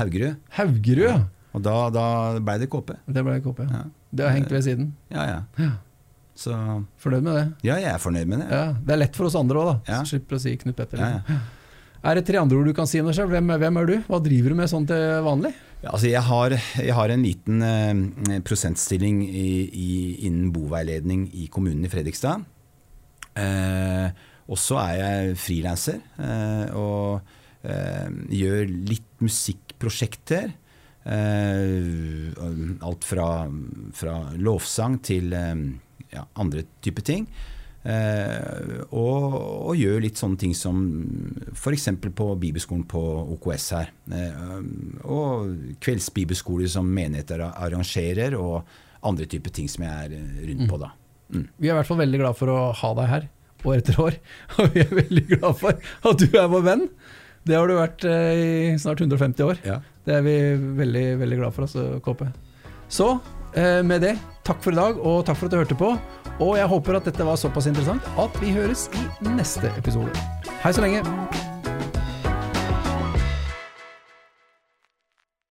Haugerud. 0.00 0.38
Haugerud, 0.56 1.06
ja. 1.06 1.18
Og 1.54 1.62
da, 1.62 1.74
da 1.94 2.04
blei 2.42 2.58
det 2.62 2.70
KP. 2.72 2.94
Det 3.06 3.22
ble 3.26 3.38
KP, 3.44 3.66
ja. 3.70 3.82
Det 4.14 4.26
har 4.26 4.34
hengt 4.34 4.52
ved 4.54 4.64
siden. 4.66 4.94
Ja, 5.14 5.26
ja. 5.26 5.40
ja. 5.58 5.72
Så, 6.38 6.54
fornøyd 7.02 7.26
med 7.26 7.36
det? 7.38 7.44
Ja, 7.68 7.76
jeg 7.82 7.92
er 7.92 8.00
fornøyd 8.02 8.30
med 8.30 8.42
det. 8.42 8.48
Ja, 8.50 8.64
det 8.74 8.94
er 8.94 9.00
lett 9.04 9.18
for 9.18 9.28
oss 9.28 9.36
andre 9.38 9.60
òg, 9.60 9.68
da. 9.70 9.76
Ja. 9.92 10.00
Så 10.02 10.16
slipper 10.16 10.38
å 10.38 10.42
si 10.42 10.54
Knut 10.58 10.78
Petter. 10.78 11.02
Liksom. 11.02 11.44
Er 12.04 12.18
det 12.18 12.26
tre 12.28 12.40
andre 12.40 12.58
ord 12.58 12.68
du 12.68 12.74
kan 12.76 12.88
si 12.90 12.98
selv? 13.00 13.30
Hvem, 13.32 13.54
hvem, 13.62 13.78
er 13.80 13.86
du? 13.88 13.94
Hva 14.10 14.20
driver 14.22 14.52
du 14.52 14.58
med 14.58 14.70
sånn 14.70 14.86
til 14.88 15.04
vanlig? 15.24 15.54
Altså 15.90 16.08
jeg, 16.08 16.22
har, 16.24 16.54
jeg, 16.80 16.94
har, 16.96 17.12
en 17.12 17.24
liten 17.24 17.64
eh, 17.64 18.40
prosentstilling 18.46 19.22
i, 19.26 19.48
i, 19.68 19.90
innen 20.28 20.52
boveiledning 20.54 21.26
i 21.36 21.48
kommunen 21.52 21.84
i 21.84 21.90
Fredrikstad. 21.92 22.44
Eh, 23.34 24.08
og 24.44 24.60
så 24.60 24.78
er 24.82 24.98
jeg 24.98 25.38
frilanser 25.40 26.00
eh, 26.20 26.76
og 26.76 27.24
eh, 27.66 28.10
gjør 28.40 28.68
litt 28.90 29.24
musikkprosjekter. 29.24 30.52
Eh, 31.04 32.30
alt 32.84 33.04
fra, 33.04 33.28
fra, 33.96 34.14
lovsang 34.40 35.00
til 35.04 35.34
eh, 35.36 35.66
ja, 36.14 36.24
andre 36.40 36.64
typer 36.84 37.04
ting. 37.12 37.28
Uh, 37.84 38.80
og, 38.96 39.34
og, 39.36 39.74
gjør 39.76 40.00
litt 40.06 40.16
sånne 40.16 40.40
ting 40.40 40.54
som 40.56 40.78
f.eks. 41.52 41.90
på 42.16 42.28
bibelskolen 42.40 42.86
på 42.88 43.02
OKS 43.36 43.68
her. 43.76 43.92
Uh, 44.08 44.64
og 45.04 45.76
kveldsbibelskoler 45.84 46.70
som 46.72 46.88
menigheter 46.88 47.44
arrangerer, 47.50 48.38
og 48.40 48.64
andre 49.04 49.28
typer 49.28 49.52
ting 49.52 49.68
som 49.68 49.84
jeg 49.84 50.08
er 50.08 50.44
rundt 50.48 50.68
på 50.70 50.80
da. 50.80 50.94
Mm. 51.34 51.48
Vi 51.58 51.68
er 51.68 51.74
i 51.74 51.78
hvert 51.78 51.88
fall 51.88 52.00
veldig 52.00 52.20
glad 52.24 52.38
for 52.38 52.52
å 52.52 52.60
ha 52.78 52.92
deg 52.96 53.10
her 53.10 53.32
år 53.64 53.80
etter 53.80 54.00
år. 54.00 54.18
Og 54.60 54.74
vi 54.74 54.84
er 54.84 54.96
veldig 55.02 55.24
glad 55.34 55.60
for 55.60 55.78
at 56.10 56.22
du 56.22 56.38
er 56.38 56.50
vår 56.52 56.66
venn. 56.68 56.86
Det 57.44 57.56
har 57.58 57.68
du 57.68 57.76
vært 57.76 58.06
eh, 58.08 58.42
i 58.72 58.78
snart 58.80 59.02
150 59.04 59.44
år. 59.44 59.60
Ja. 59.66 59.80
Det 60.04 60.18
er 60.18 60.24
vi 60.24 60.36
veldig, 60.80 61.04
veldig 61.20 61.40
glad 61.42 61.56
for, 61.56 61.66
altså, 61.66 61.98
KP. 62.04 62.24
Så 62.92 63.10
eh, 63.56 63.80
med 63.84 64.04
det, 64.04 64.14
takk 64.44 64.60
for 64.64 64.74
i 64.74 64.78
dag, 64.78 65.00
og 65.00 65.24
takk 65.26 65.40
for 65.40 65.48
at 65.48 65.54
du 65.54 65.60
hørte 65.62 65.78
på. 65.78 65.94
Og 66.42 66.54
jeg 66.58 66.68
håper 66.70 66.98
at 66.98 67.08
dette 67.08 67.26
var 67.26 67.40
såpass 67.40 67.70
interessant 67.70 68.06
at 68.20 68.38
vi 68.42 68.54
høres 68.56 68.88
i 68.98 69.34
neste 69.34 69.72
episode. 69.78 70.12
Hei 70.64 70.72
så 70.74 70.84
lenge. 70.84 71.53